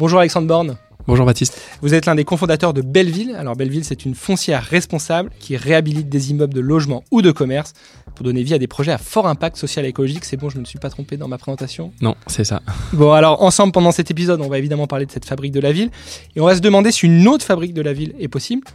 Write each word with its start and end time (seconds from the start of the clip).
Bonjour 0.00 0.18
Alexandre 0.18 0.46
Borne. 0.46 0.78
Bonjour 1.06 1.26
Baptiste. 1.26 1.60
Vous 1.82 1.92
êtes 1.92 2.06
l'un 2.06 2.14
des 2.14 2.24
cofondateurs 2.24 2.72
de 2.72 2.80
Belleville. 2.80 3.36
Alors 3.38 3.54
Belleville, 3.54 3.84
c'est 3.84 4.06
une 4.06 4.14
foncière 4.14 4.62
responsable 4.62 5.28
qui 5.38 5.58
réhabilite 5.58 6.08
des 6.08 6.30
immeubles 6.30 6.54
de 6.54 6.60
logement 6.60 7.04
ou 7.10 7.20
de 7.20 7.30
commerce 7.30 7.74
pour 8.14 8.24
donner 8.24 8.42
vie 8.42 8.54
à 8.54 8.58
des 8.58 8.66
projets 8.66 8.92
à 8.92 8.96
fort 8.96 9.26
impact 9.26 9.58
social 9.58 9.84
et 9.84 9.88
écologique. 9.88 10.24
C'est 10.24 10.38
bon, 10.38 10.48
je 10.48 10.54
ne 10.54 10.60
me 10.60 10.64
suis 10.64 10.78
pas 10.78 10.88
trompé 10.88 11.18
dans 11.18 11.28
ma 11.28 11.36
présentation 11.36 11.92
Non, 12.00 12.14
c'est 12.28 12.44
ça. 12.44 12.62
Bon, 12.94 13.12
alors 13.12 13.42
ensemble, 13.42 13.74
pendant 13.74 13.92
cet 13.92 14.10
épisode, 14.10 14.40
on 14.40 14.48
va 14.48 14.56
évidemment 14.56 14.86
parler 14.86 15.04
de 15.04 15.12
cette 15.12 15.26
fabrique 15.26 15.52
de 15.52 15.60
la 15.60 15.70
ville. 15.70 15.90
Et 16.34 16.40
on 16.40 16.46
va 16.46 16.54
se 16.54 16.60
demander 16.60 16.92
si 16.92 17.04
une 17.04 17.28
autre 17.28 17.44
fabrique 17.44 17.74
de 17.74 17.82
la 17.82 17.92
ville 17.92 18.14
est 18.18 18.28
possible, 18.28 18.66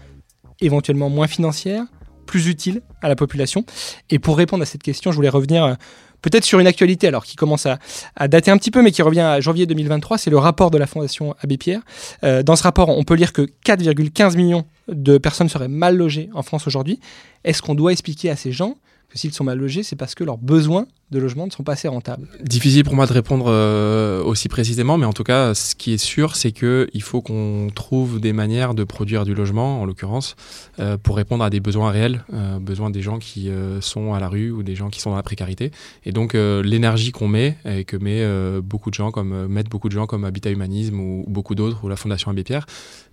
éventuellement 0.61 1.09
moins 1.09 1.25
financière, 1.25 1.85
plus 2.27 2.47
utile 2.47 2.83
à 3.01 3.09
la 3.09 3.15
population. 3.15 3.65
Et 4.11 4.19
pour 4.19 4.37
répondre 4.37 4.61
à 4.61 4.67
cette 4.67 4.83
question, 4.83 5.11
je 5.11 5.15
voulais 5.15 5.29
revenir 5.29 5.63
euh, 5.63 5.73
peut-être 6.21 6.43
sur 6.43 6.59
une 6.59 6.67
actualité 6.67 7.07
alors 7.07 7.25
qui 7.25 7.35
commence 7.35 7.67
à, 7.67 8.27
dater 8.27 8.51
un 8.51 8.57
petit 8.57 8.71
peu, 8.71 8.81
mais 8.81 8.91
qui 8.91 9.01
revient 9.01 9.21
à 9.21 9.39
janvier 9.41 9.65
2023. 9.65 10.17
C'est 10.17 10.29
le 10.29 10.37
rapport 10.37 10.71
de 10.71 10.77
la 10.77 10.87
Fondation 10.87 11.35
Abbé 11.41 11.57
Pierre. 11.57 11.81
Euh, 12.23 12.43
dans 12.43 12.55
ce 12.55 12.63
rapport, 12.63 12.89
on 12.89 13.03
peut 13.03 13.15
lire 13.15 13.33
que 13.33 13.43
4,15 13.65 14.35
millions 14.35 14.65
de 14.87 15.17
personnes 15.17 15.49
seraient 15.49 15.67
mal 15.67 15.97
logées 15.97 16.29
en 16.33 16.43
France 16.43 16.67
aujourd'hui. 16.67 16.99
Est-ce 17.43 17.61
qu'on 17.61 17.75
doit 17.75 17.91
expliquer 17.91 18.29
à 18.29 18.35
ces 18.35 18.51
gens 18.51 18.75
que 19.09 19.19
s'ils 19.19 19.33
sont 19.33 19.43
mal 19.43 19.57
logés, 19.57 19.83
c'est 19.83 19.95
parce 19.95 20.15
que 20.15 20.23
leurs 20.23 20.37
besoins 20.37 20.87
de 21.11 21.19
logement 21.19 21.45
ne 21.45 21.51
sont 21.51 21.63
pas 21.63 21.73
assez 21.73 21.87
rentables 21.87 22.27
Difficile 22.41 22.83
pour 22.83 22.95
moi 22.95 23.05
de 23.05 23.13
répondre 23.13 23.45
euh, 23.47 24.23
aussi 24.23 24.49
précisément, 24.49 24.97
mais 24.97 25.05
en 25.05 25.13
tout 25.13 25.23
cas, 25.23 25.53
ce 25.53 25.75
qui 25.75 25.93
est 25.93 25.97
sûr, 25.99 26.35
c'est 26.35 26.51
qu'il 26.51 27.01
faut 27.01 27.21
qu'on 27.21 27.69
trouve 27.73 28.19
des 28.19 28.33
manières 28.33 28.73
de 28.73 28.83
produire 28.83 29.23
du 29.23 29.35
logement, 29.35 29.81
en 29.81 29.85
l'occurrence, 29.85 30.35
euh, 30.79 30.97
pour 30.97 31.17
répondre 31.17 31.43
à 31.43 31.51
des 31.51 31.59
besoins 31.59 31.91
réels, 31.91 32.25
euh, 32.33 32.57
besoins 32.59 32.89
des 32.89 33.03
gens 33.03 33.19
qui 33.19 33.49
sont 33.81 34.13
à 34.13 34.19
la 34.19 34.29
rue 34.29 34.51
ou 34.51 34.63
des 34.63 34.75
gens 34.75 34.89
qui 34.89 34.99
sont 34.99 35.11
dans 35.11 35.15
la 35.15 35.23
précarité. 35.23 35.71
Et 36.05 36.11
donc, 36.11 36.33
l'énergie 36.33 37.11
qu'on 37.11 37.27
met, 37.27 37.57
et 37.65 37.83
que 37.83 37.97
met 37.97 38.25
beaucoup 38.61 38.89
de 38.89 38.95
gens, 38.95 39.11
comme 39.11 39.47
mettent 39.47 39.69
beaucoup 39.69 39.89
de 39.89 39.93
gens 39.93 40.07
comme 40.07 40.25
Habitat 40.25 40.49
Humanisme 40.49 40.99
ou, 40.99 41.25
beaucoup 41.27 41.55
d'autres, 41.55 41.83
ou 41.83 41.89
la 41.89 41.95
Fondation 41.95 42.31
Abbé 42.31 42.43
Pierre, 42.43 42.65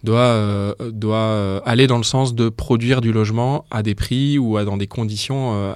doit, 0.02 0.74
doit 0.90 1.62
aller 1.66 1.86
dans 1.86 1.98
le 1.98 2.04
sens 2.04 2.34
de 2.34 2.48
produire 2.48 3.00
du 3.00 3.12
logement 3.12 3.64
à 3.70 3.82
des 3.82 3.94
prix 3.94 4.38
ou 4.38 4.56
à, 4.56 4.64
dans 4.64 4.76
des 4.76 4.86
conditions 4.86 5.74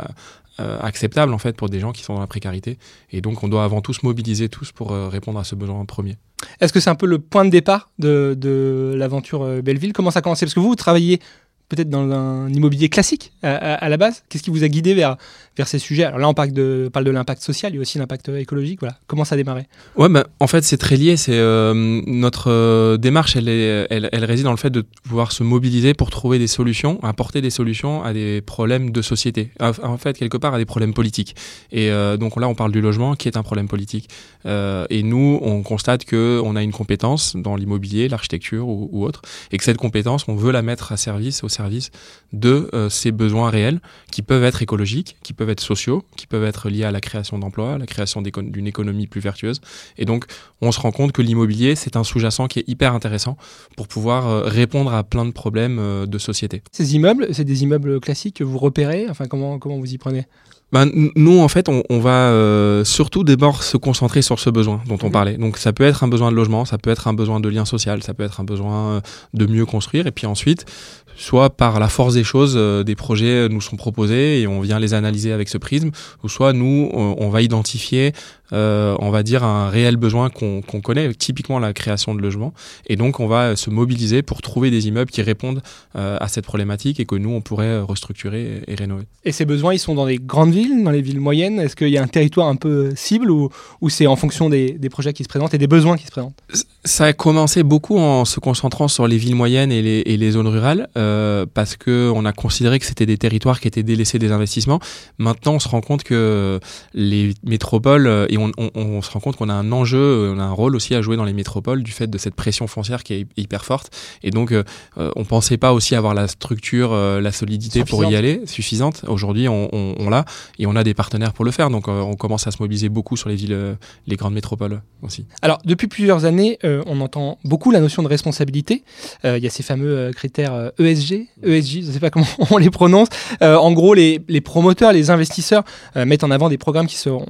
euh, 0.61 0.79
acceptable 0.81 1.33
en 1.35 1.39
fait 1.39 1.57
pour 1.57 1.69
des 1.69 1.81
gens 1.81 1.93
qui 1.93 2.03
sont 2.03 2.15
dans 2.15 2.21
la 2.21 2.27
précarité. 2.27 2.79
Et 3.11 3.21
donc 3.21 3.43
on 3.43 3.49
doit 3.49 3.65
avant 3.65 3.81
tout 3.81 3.93
se 3.93 4.05
mobiliser 4.05 4.49
tous 4.49 4.73
pour 4.73 4.93
euh, 4.93 5.09
répondre 5.09 5.39
à 5.39 5.45
ce 5.45 5.55
besoin 5.55 5.85
premier. 5.85 6.17
Est-ce 6.61 6.73
que 6.73 6.81
c'est 6.81 6.91
un 6.91 6.95
peu 6.95 7.07
le 7.07 7.19
point 7.19 7.45
de 7.45 7.51
départ 7.51 7.91
de, 7.99 8.37
de 8.39 8.95
l'aventure 8.97 9.43
euh, 9.43 9.63
Belleville? 9.63 9.93
Comment 9.93 10.11
ça 10.11 10.21
a 10.21 10.23
commencé? 10.23 10.47
Parce 10.47 10.55
que 10.55 10.61
vous, 10.61 10.69
vous 10.69 10.77
travaillez 10.77 11.21
peut-être 11.69 11.91
dans 11.91 12.11
un 12.11 12.49
immobilier 12.53 12.89
classique 12.89 13.33
à, 13.43 13.89
la 13.89 13.97
base 13.97 14.23
Qu'est-ce 14.29 14.43
qui 14.43 14.51
vous 14.51 14.65
a 14.65 14.69
guidé 14.69 14.95
vers, 14.95 15.17
vers 15.57 15.69
ces 15.69 15.79
sujets? 15.79 16.05
Alors 16.05 16.19
là, 16.19 16.29
on 16.29 16.35
parle 16.35 16.53
de, 16.53 16.89
parle 16.93 17.05
de 17.05 17.11
l'impact 17.11 17.43
social, 17.43 17.73
il 17.73 17.77
y 17.77 17.79
a 17.79 17.81
aussi 17.81 17.99
l'impact 17.99 18.29
écologique. 18.29 18.81
Voilà. 18.81 18.97
Comment 19.07 19.25
ça 19.25 19.35
a 19.35 19.39
démarré? 19.39 19.67
Ouais, 19.97 20.09
bah, 20.09 20.27
en 20.41 20.47
fait, 20.47 20.63
c'est 20.65 20.77
très 20.77 20.97
lié. 20.97 21.17
Euh, 21.29 22.03
notre 22.07 22.51
euh, 22.51 22.97
démarche, 22.97 23.37
elle, 23.37 23.49
elle, 23.49 24.25
réside 24.25 24.45
dans 24.45 24.53
le 24.53 24.57
fait 24.57 24.71
de 24.71 24.85
pouvoir 25.05 25.33
se 25.33 25.43
mobiliser 25.43 25.95
pour 25.95 26.11
trouver 26.11 26.39
des 26.39 26.47
solutions, 26.47 27.03
apporter 27.03 27.41
des 27.41 27.51
solutions 27.51 28.03
à 28.03 28.13
des 28.13 28.41
problèmes 28.43 28.91
de 28.91 29.03
société. 29.03 29.51
En 29.61 29.99
fait, 29.99 30.19
quelque 30.19 30.37
part, 30.37 30.55
à 30.55 30.59
des 30.59 30.65
problèmes 30.65 30.95
politiques. 30.95 31.35
Et 31.73 31.91
euh, 31.91 32.17
donc 32.17 32.39
là, 32.41 32.49
on 32.49 32.55
parle 32.55 32.73
du 32.73 32.81
logement, 32.81 33.15
qui 33.15 33.29
est 33.29 33.37
un 33.37 33.43
problème 33.43 33.69
politique. 33.69 34.09
et 34.45 35.03
nous, 35.03 35.39
on 35.43 35.63
constate 35.63 36.05
que 36.05 36.41
on 36.45 36.57
a 36.57 36.63
une 36.63 36.73
compétence 36.73 37.37
dans 37.37 37.57
l'immobilier, 37.57 38.09
l'architecture 38.09 38.69
ou, 38.69 38.89
ou, 38.93 39.05
autre, 39.05 39.23
et 39.51 39.59
que 39.59 39.65
cette 39.65 39.77
compétence, 39.79 40.25
on 40.29 40.37
veut 40.37 40.53
la 40.53 40.63
mettre 40.63 40.93
à 40.93 40.97
service, 40.97 41.43
au 41.43 41.49
service 41.57 41.91
de 42.33 42.71
ces 42.91 43.13
besoins 43.13 43.51
réels, 43.51 43.81
qui 44.13 44.23
peuvent 44.23 44.45
être 44.45 44.63
écologiques, 44.63 45.17
qui 45.23 45.33
peuvent 45.33 45.49
être 45.49 45.61
sociaux, 45.61 46.05
qui 46.17 46.27
peuvent 46.27 46.45
être 46.45 46.69
liés 46.69 46.85
à 46.85 46.91
la 46.91 47.01
création 47.01 47.39
d'emplois, 47.39 47.75
à 47.75 47.79
la 47.79 47.87
création 47.87 48.21
d'une 48.23 48.67
économie 48.67 49.07
plus 49.07 49.21
vertueuse. 49.21 49.61
Et 49.99 50.05
donc, 50.05 50.27
on 50.61 50.73
se 50.73 50.81
rend 50.81 50.93
compte 50.93 51.13
que 51.13 51.23
l'immobilier, 51.23 51.75
c'est 51.75 51.97
un 51.97 52.05
sous-jacent 52.05 52.47
qui 52.49 52.61
est 52.61 52.69
hyper 52.69 52.95
intéressant 52.95 53.37
pour 53.77 53.89
pouvoir 53.89 54.27
euh, 54.27 54.43
répondre 54.45 54.93
à 54.93 55.05
plein 55.05 55.25
de 55.25 55.33
problèmes 55.33 55.79
euh, 55.79 56.07
de 56.07 56.19
société. 56.19 56.63
Ces 56.73 56.95
immeubles, 56.95 57.29
c'est 57.33 57.45
des 57.45 57.63
immeubles 57.63 58.01
classiques 58.01 58.37
que 58.37 58.45
vous 58.45 58.59
repérez? 58.59 59.07
Enfin, 59.09 59.27
comment, 59.27 59.59
comment 59.59 59.79
vous 59.79 59.93
y 59.93 59.99
prenez? 59.99 60.27
Ben, 60.73 60.91
nous, 61.15 61.39
en 61.39 61.47
fait, 61.47 61.69
on, 61.69 62.01
va 62.01 62.31
euh, 62.31 62.83
surtout 62.83 63.23
d'abord 63.23 63.63
se 63.63 63.77
concentrer 63.77 64.21
sur 64.21 64.41
ce 64.41 64.51
besoin 64.51 64.83
dont 64.89 64.99
on 65.03 65.07
mhm. 65.07 65.13
parlait. 65.13 65.37
Donc, 65.37 65.59
ça 65.59 65.73
peut 65.73 65.85
être 65.85 66.03
un 66.03 66.09
besoin 66.09 66.33
de 66.33 66.37
logement, 66.37 66.65
ça 66.65 66.77
peut 66.77 66.91
être 66.91 67.07
un 67.07 67.15
besoin 67.15 67.39
de 67.39 67.49
lien 67.49 67.65
social, 67.65 68.03
ça 68.03 68.15
peut 68.15 68.25
être 68.25 68.41
un 68.41 68.45
besoin 68.45 69.01
de 69.33 69.47
mieux 69.47 69.65
construire. 69.65 70.09
Et 70.09 70.11
puis 70.11 70.27
ensuite, 70.27 70.67
soit 71.17 71.51
par 71.51 71.81
la 71.81 71.89
force 71.89 72.15
des 72.15 72.25
choses, 72.25 72.55
euh, 72.57 72.85
des 72.85 72.95
projets 72.95 73.49
nous 73.49 73.61
sont 73.61 73.77
proposés 73.77 74.41
et 74.41 74.47
on 74.47 74.61
vient 74.61 74.79
les 74.79 74.95
analyser 74.95 75.33
avec 75.33 75.49
ce 75.49 75.59
prisme, 75.59 75.91
ou 76.23 76.29
soit 76.29 76.53
nous, 76.53 76.91
on 76.93 77.29
va 77.29 77.43
identifier 77.43 78.13
euh, 78.53 78.97
on 79.01 79.11
va 79.11 79.23
dire, 79.23 79.45
un 79.45 79.69
réel 79.69 79.97
besoin 79.97 80.31
qu'on 80.31 80.63
connaît, 80.63 81.13
typiquement 81.15 81.59
la 81.59 81.73
création 81.73 82.15
de 82.15 82.21
logements. 82.21 82.53
Et 82.87 82.97
donc, 82.97 83.21
on 83.21 83.27
va 83.27 83.57
se 83.57 83.71
mobiliser 83.71 84.23
pour 84.23 84.43
trouver 84.43 84.71
des 84.71 84.89
immeubles 84.89 85.11
qui 85.11 85.23
répondent 85.23 85.63
euh, 85.97 86.17
à 86.21 86.29
cette 86.29 86.45
problématique 86.45 87.01
et 87.01 87.07
que 87.07 87.17
nous, 87.17 87.31
on 87.31 87.41
pourrait 87.41 87.81
restructurer 87.81 88.63
et, 88.67 88.75
rénover. 88.75 89.05
Et 89.25 89.33
ces 89.33 89.45
besoins, 89.45 89.75
ils 89.75 89.79
sont 89.79 89.95
dans 89.95 90.05
les 90.05 90.19
grandes 90.19 90.53
villes, 90.53 90.85
dans 90.85 90.91
les 90.91 91.03
villes 91.03 91.21
moyennes? 91.21 91.59
Est-ce 91.59 91.77
qu'il 91.77 91.89
y 91.89 91.99
a 91.99 92.03
un 92.03 92.09
territoire 92.09 92.49
un 92.49 92.57
peu 92.57 92.93
cible 92.95 93.31
ou, 93.31 93.51
c'est 93.89 94.07
en 94.07 94.17
fonction 94.17 94.49
des, 94.49 94.79
projets 94.91 95.13
qui 95.13 95.25
se 95.25 95.29
présentent 95.29 95.55
et 95.55 95.59
des 95.59 95.67
besoins 95.67 95.97
qui 95.97 96.07
se 96.07 96.11
présentent? 96.11 96.37
Ça 96.85 97.07
a 97.07 97.13
commencé 97.13 97.65
beaucoup 97.65 97.99
en 97.99 98.25
se 98.25 98.39
concentrant 98.39 98.89
sur 98.89 99.09
les 99.09 99.19
villes 99.19 99.35
moyennes 99.35 99.73
et 99.73 99.83
les, 99.83 100.31
zones 100.31 100.47
rurales 100.47 100.89
euh, 100.97 101.47
parce 101.53 101.77
qu'on 101.77 102.25
a 102.25 102.33
considéré 102.33 102.79
que 102.79 102.87
c'était 102.87 103.07
des 103.07 103.19
territoires 103.19 103.61
qui 103.61 103.69
étaient 103.69 103.83
délaissés 103.83 104.19
des 104.19 104.33
investissements. 104.33 104.81
Maintenant, 105.19 105.55
on 105.55 105.59
se 105.59 105.69
rend 105.69 105.81
compte 105.81 106.03
que 106.05 106.61
les 106.95 107.35
métropoles 107.45 108.27
et 108.37 108.75
on, 108.75 109.03
se 109.03 109.11
rend 109.11 109.21
compte 109.21 109.37
qu'on 109.37 109.49
a 109.49 109.55
un 109.55 109.73
enjeu, 109.73 110.33
on 110.35 110.39
a 110.39 110.43
un 110.43 110.53
rôle 110.53 110.77
aussi 110.77 110.95
à 110.95 111.03
jouer 111.03 111.17
dans 111.17 111.25
les 111.25 111.33
métropoles 111.33 111.83
du 111.83 111.93
fait 111.93 112.07
de 112.07 112.19
cette 112.19 112.35
pression 112.35 112.67
foncière 112.67 113.03
qui 113.03 113.15
est 113.15 113.27
hyper 113.37 113.65
forte. 113.65 113.91
Et 114.23 114.31
donc, 114.31 114.53
euh, 114.53 114.65
euh, 114.99 115.11
on 115.17 115.25
pensait 115.25 115.57
pas 115.57 115.73
aussi 115.73 115.95
avoir 115.95 116.15
la 116.15 116.29
structure, 116.29 116.93
euh, 116.93 117.21
la 117.21 117.33
solidité 117.33 117.85
pour 117.85 118.05
y 118.05 118.15
aller 118.17 118.43
suffisante. 118.47 119.05
Aujourd'hui, 119.07 119.49
on, 119.49 120.11
l'a 120.11 120.25
et 120.59 120.67
on 120.67 120.77
a 120.77 120.85
des 120.85 120.95
partenaires 120.95 121.33
pour 121.33 121.45
le 121.45 121.51
faire. 121.51 121.71
Donc, 121.71 121.89
on 121.89 122.15
commence 122.15 122.47
à 122.47 122.51
se 122.51 122.59
mobiliser 122.61 122.89
beaucoup 122.89 123.17
sur 123.17 123.29
les 123.29 123.37
villes, 123.37 123.77
les 124.07 124.17
grandes 124.17 124.35
métropoles 124.35 124.83
aussi. 125.03 125.27
Alors, 125.43 125.59
depuis 125.65 125.87
plusieurs 125.87 126.25
années, 126.25 126.59
on 126.63 127.01
entend 127.01 127.39
beaucoup 127.45 127.71
la 127.71 127.81
notion 127.81 128.03
de 128.03 128.09
responsabilité. 128.09 128.85
Il 129.25 129.39
y 129.39 129.47
a 129.47 129.51
ces 129.51 129.63
fameux 129.63 130.11
critères 130.15 130.71
ESG, 130.79 131.27
ESG, 131.43 131.83
je 131.83 131.87
ne 131.87 131.93
sais 131.93 132.01
pas 132.01 132.11
comment 132.11 132.27
on 132.51 132.59
les 132.59 132.71
prononce. 132.71 133.09
en 133.41 133.73
gros, 133.73 133.95
les, 133.95 134.21
les, 134.29 134.41
promoteurs, 134.41 134.93
les 134.93 135.11
investisseurs 135.11 135.65
mettent 135.95 136.25
en 136.25 136.31
avant 136.31 136.49
des 136.49 136.59
programmes 136.59 136.87
qui 136.87 136.97
seront 136.97 137.27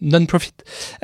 non-profit 0.00 0.45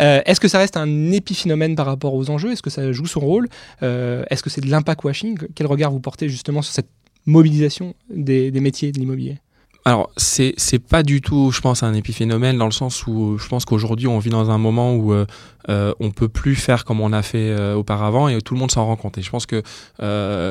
euh, 0.00 0.20
est-ce 0.24 0.40
que 0.40 0.48
ça 0.48 0.58
reste 0.58 0.76
un 0.76 1.10
épiphénomène 1.10 1.76
par 1.76 1.86
rapport 1.86 2.14
aux 2.14 2.30
enjeux? 2.30 2.52
Est-ce 2.52 2.62
que 2.62 2.70
ça 2.70 2.92
joue 2.92 3.06
son 3.06 3.20
rôle? 3.20 3.48
Euh, 3.82 4.24
Est-ce 4.30 4.42
que 4.42 4.50
c'est 4.50 4.60
de 4.60 4.70
l'impact 4.70 5.04
washing? 5.04 5.38
Quel 5.54 5.66
regard 5.66 5.90
vous 5.90 6.00
portez 6.00 6.28
justement 6.28 6.62
sur 6.62 6.72
cette 6.72 6.88
mobilisation 7.26 7.94
des, 8.10 8.50
métiers 8.52 8.92
de 8.92 8.98
l'immobilier? 8.98 9.38
Alors, 9.84 10.10
c'est, 10.16 10.54
pas 10.78 11.02
du 11.02 11.20
tout, 11.20 11.50
je 11.50 11.60
pense, 11.60 11.82
un 11.82 11.92
épiphénomène 11.92 12.56
dans 12.56 12.66
le 12.66 12.72
sens 12.72 13.04
où 13.08 13.36
je 13.36 13.48
pense 13.48 13.64
qu'aujourd'hui, 13.64 14.06
on 14.06 14.20
vit 14.20 14.30
dans 14.30 14.48
un 14.48 14.58
moment 14.58 14.94
où 14.94 15.12
euh, 15.12 15.26
euh 15.68 15.92
on 15.98 16.12
peut 16.12 16.28
plus 16.28 16.54
faire 16.54 16.84
comme 16.84 17.00
on 17.00 17.12
a 17.12 17.22
fait 17.22 17.52
auparavant 17.74 18.28
et 18.28 18.40
tout 18.40 18.54
le 18.54 18.60
monde 18.60 18.70
s'en 18.70 18.86
rend 18.86 18.94
compte. 18.94 19.18
Et 19.18 19.22
je 19.22 19.30
pense 19.30 19.46
que 19.46 19.60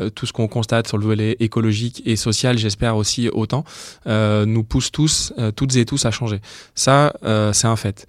tout 0.09 0.25
ce 0.25 0.33
qu'on 0.33 0.49
constate 0.49 0.87
sur 0.89 0.97
le 0.97 1.05
volet 1.05 1.37
écologique 1.39 2.01
et 2.05 2.17
social, 2.17 2.57
j'espère 2.57 2.97
aussi 2.97 3.29
autant, 3.29 3.63
nous 4.05 4.63
pousse 4.63 4.91
tous, 4.91 5.33
toutes 5.55 5.77
et 5.77 5.85
tous 5.85 6.05
à 6.05 6.11
changer. 6.11 6.41
Ça, 6.75 7.13
c'est 7.53 7.67
un 7.67 7.77
fait. 7.77 8.05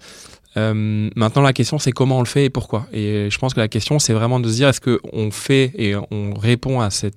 Euh, 0.57 1.09
maintenant, 1.15 1.41
la 1.41 1.53
question, 1.53 1.79
c'est 1.79 1.91
comment 1.91 2.17
on 2.17 2.21
le 2.21 2.27
fait 2.27 2.45
et 2.45 2.49
pourquoi. 2.49 2.87
Et 2.93 3.29
je 3.29 3.37
pense 3.37 3.53
que 3.53 3.59
la 3.59 3.67
question, 3.67 3.99
c'est 3.99 4.13
vraiment 4.13 4.39
de 4.39 4.49
se 4.49 4.55
dire, 4.55 4.69
est-ce 4.69 4.81
qu'on 4.81 5.31
fait 5.31 5.71
et 5.75 5.95
on 6.11 6.33
répond 6.33 6.79
à, 6.79 6.89
cette, 6.89 7.15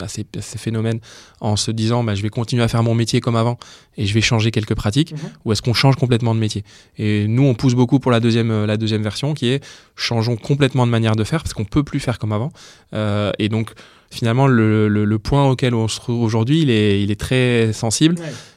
à, 0.00 0.08
ces, 0.08 0.24
phénomènes 0.58 1.00
en 1.40 1.56
se 1.56 1.70
disant, 1.70 2.04
bah, 2.04 2.14
je 2.14 2.22
vais 2.22 2.28
continuer 2.28 2.62
à 2.62 2.68
faire 2.68 2.82
mon 2.82 2.94
métier 2.94 3.20
comme 3.20 3.36
avant 3.36 3.58
et 3.96 4.06
je 4.06 4.14
vais 4.14 4.20
changer 4.20 4.50
quelques 4.50 4.74
pratiques, 4.74 5.12
mhm. 5.12 5.18
ou 5.44 5.52
est-ce 5.52 5.62
qu'on 5.62 5.74
change 5.74 5.96
complètement 5.96 6.34
de 6.34 6.40
métier? 6.40 6.64
Et 6.98 7.26
nous, 7.26 7.44
on 7.44 7.54
pousse 7.54 7.74
beaucoup 7.74 7.98
pour 7.98 8.10
la 8.10 8.20
deuxième, 8.20 8.50
euh, 8.50 8.66
la 8.66 8.76
deuxième 8.76 9.02
version, 9.02 9.34
qui 9.34 9.48
est, 9.48 9.64
changeons 9.96 10.36
complètement 10.36 10.86
de 10.86 10.90
manière 10.90 11.16
de 11.16 11.24
faire, 11.24 11.42
parce 11.42 11.54
qu'on 11.54 11.64
peut 11.64 11.82
plus 11.82 12.00
faire 12.00 12.18
comme 12.18 12.32
avant. 12.32 12.52
Euh, 12.94 13.32
et 13.38 13.48
donc, 13.48 13.72
finalement, 14.10 14.46
le, 14.46 14.88
le, 14.88 15.18
point 15.18 15.48
auquel 15.50 15.74
on 15.74 15.88
se 15.88 15.98
trouve 15.98 16.22
aujourd'hui, 16.22 16.62
il 16.62 16.70
est, 16.70 17.02
il 17.02 17.10
est 17.10 17.18
très 17.18 17.72
sensible 17.72 18.16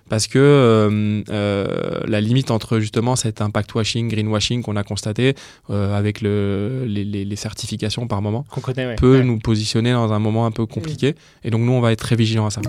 parce 0.09 0.27
que 0.27 0.39
euh, 0.39 1.21
euh, 1.29 1.99
la 2.07 2.19
limite 2.21 2.51
entre 2.51 2.79
justement 2.79 3.15
cet 3.15 3.41
impact 3.41 3.73
washing, 3.75 4.09
greenwashing 4.09 4.63
qu'on 4.63 4.75
a 4.75 4.83
constaté 4.83 5.35
euh, 5.69 5.97
avec 5.97 6.21
le, 6.21 6.85
les, 6.85 7.03
les, 7.05 7.35
certifications 7.35 8.07
par 8.07 8.21
moment 8.21 8.45
peut 8.97 9.21
nous 9.21 9.39
positionner 9.39 9.91
dans 9.93 10.11
un 10.11 10.19
moment 10.19 10.45
un 10.45 10.51
peu 10.51 10.65
compliqué. 10.65 11.15
Et 11.43 11.51
donc 11.51 11.61
nous, 11.61 11.71
on 11.71 11.81
va 11.81 11.91
être 11.91 11.99
très 11.99 12.15
vigilants 12.15 12.47
à 12.47 12.49
ça. 12.49 12.61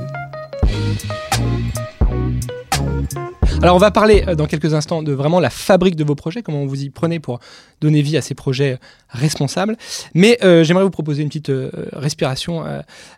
Alors 3.62 3.76
on 3.76 3.78
va 3.78 3.90
parler 3.90 4.24
euh, 4.26 4.34
dans 4.34 4.46
quelques 4.46 4.72
instants 4.72 5.02
de 5.02 5.12
vraiment 5.12 5.38
la 5.38 5.50
fabrique 5.50 5.94
de 5.94 6.02
vos 6.02 6.14
projets, 6.14 6.42
comment 6.42 6.64
vous 6.64 6.82
y 6.82 6.88
prenez 6.88 7.20
pour 7.20 7.40
donner 7.82 8.00
vie 8.00 8.16
à 8.16 8.22
ces 8.22 8.34
projets 8.34 8.78
responsables. 9.10 9.76
Mais 10.14 10.38
euh, 10.42 10.64
j'aimerais 10.64 10.84
vous 10.84 10.90
proposer 10.90 11.22
une 11.22 11.28
petite 11.28 11.50
euh, 11.50 11.70
respiration, 11.92 12.64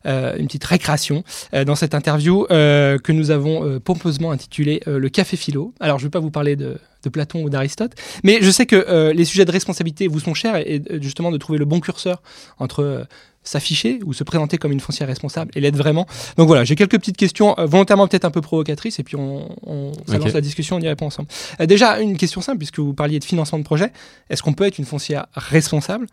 une 0.04 0.46
petite 0.46 0.64
récréation 0.64 1.22
dans 1.66 1.76
cette 1.76 1.94
interview 1.94 2.46
que 2.48 3.12
nous 3.12 3.30
avons 3.30 3.78
pompeusement 3.80 4.32
intitulée 4.32 4.82
Le 4.86 5.08
Café 5.08 5.36
Philo. 5.36 5.74
Alors 5.80 5.98
je 5.98 6.04
ne 6.04 6.06
vais 6.08 6.10
pas 6.10 6.20
vous 6.20 6.30
parler 6.30 6.56
de, 6.56 6.78
Platon 7.12 7.42
ou 7.42 7.50
d'Aristote, 7.50 7.92
mais 8.22 8.38
je 8.42 8.50
sais 8.50 8.66
que 8.66 9.10
les 9.12 9.24
sujets 9.24 9.44
de 9.44 9.50
responsabilité 9.50 10.06
vous 10.06 10.20
sont 10.20 10.34
chers 10.34 10.56
et, 10.56 10.82
justement 11.00 11.30
de 11.30 11.36
trouver 11.36 11.58
le 11.58 11.64
bon 11.64 11.80
curseur 11.80 12.22
entre 12.58 13.06
s'afficher 13.44 14.00
ou 14.04 14.12
se 14.12 14.24
présenter 14.24 14.58
comme 14.58 14.72
une 14.72 14.80
foncière 14.80 15.08
responsable 15.08 15.50
et 15.54 15.60
l'être 15.60 15.76
vraiment. 15.76 16.06
Donc 16.36 16.46
voilà, 16.46 16.64
j'ai 16.64 16.76
quelques 16.76 16.98
petites 16.98 17.16
questions 17.16 17.58
euh, 17.58 17.66
volontairement 17.66 18.06
peut-être 18.08 18.24
un 18.24 18.30
peu 18.30 18.40
provocatrices 18.40 18.98
et 18.98 19.02
puis 19.02 19.16
on, 19.16 19.48
on 19.66 19.92
lance 20.08 20.32
la 20.32 20.40
discussion, 20.40 20.76
on 20.76 20.80
y 20.80 20.88
répond 20.88 21.06
ensemble. 21.06 21.28
Euh, 21.60 21.66
déjà, 21.66 22.00
une 22.00 22.16
question 22.16 22.40
simple, 22.40 22.58
puisque 22.58 22.78
vous 22.78 22.94
parliez 22.94 23.18
de 23.18 23.24
financement 23.24 23.58
de 23.58 23.64
projet. 23.64 23.92
Est-ce 24.30 24.42
qu'on 24.42 24.52
peut 24.52 24.64
être 24.64 24.78
une 24.78 24.84
foncière 24.84 25.26
responsable 25.34 26.06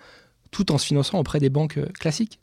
tout 0.51 0.71
en 0.71 0.77
se 0.77 0.85
finançant 0.85 1.19
auprès 1.19 1.39
des 1.39 1.49
banques 1.49 1.77
euh, 1.77 1.87
classiques? 1.99 2.39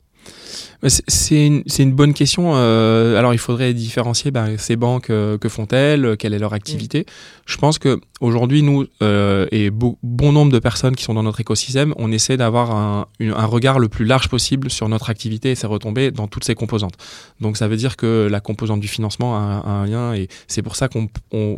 C'est 0.83 1.45
une, 1.45 1.63
une, 1.79 1.93
bonne 1.93 2.13
question. 2.13 2.51
Euh, 2.55 3.17
alors, 3.17 3.33
il 3.33 3.39
faudrait 3.39 3.73
différencier 3.73 4.29
ben, 4.29 4.57
ces 4.57 4.75
banques, 4.75 5.09
euh, 5.09 5.37
que 5.37 5.49
font-elles, 5.49 6.17
quelle 6.17 6.33
est 6.33 6.39
leur 6.39 6.53
activité. 6.53 7.05
Je 7.45 7.57
pense 7.57 7.79
que 7.79 7.99
aujourd'hui, 8.21 8.63
nous 8.63 8.85
euh, 9.01 9.47
et 9.51 9.69
bon 9.69 9.97
nombre 10.31 10.51
de 10.51 10.59
personnes 10.59 10.95
qui 10.95 11.03
sont 11.03 11.13
dans 11.13 11.23
notre 11.23 11.39
écosystème, 11.39 11.93
on 11.97 12.11
essaie 12.11 12.37
d'avoir 12.37 12.71
un, 12.71 13.07
un, 13.19 13.45
regard 13.45 13.79
le 13.79 13.87
plus 13.89 14.05
large 14.05 14.29
possible 14.29 14.69
sur 14.69 14.89
notre 14.89 15.09
activité 15.09 15.51
et 15.51 15.55
ses 15.55 15.67
retombées 15.67 16.11
dans 16.11 16.27
toutes 16.27 16.43
ses 16.43 16.55
composantes. 16.55 16.95
Donc, 17.41 17.57
ça 17.57 17.67
veut 17.67 17.77
dire 17.77 17.95
que 17.95 18.27
la 18.29 18.39
composante 18.39 18.79
du 18.79 18.87
financement 18.87 19.37
a, 19.37 19.63
un 19.67 19.85
lien 19.85 20.13
et 20.13 20.27
c'est 20.47 20.61
pour 20.61 20.75
ça 20.75 20.87
qu'on 20.87 21.07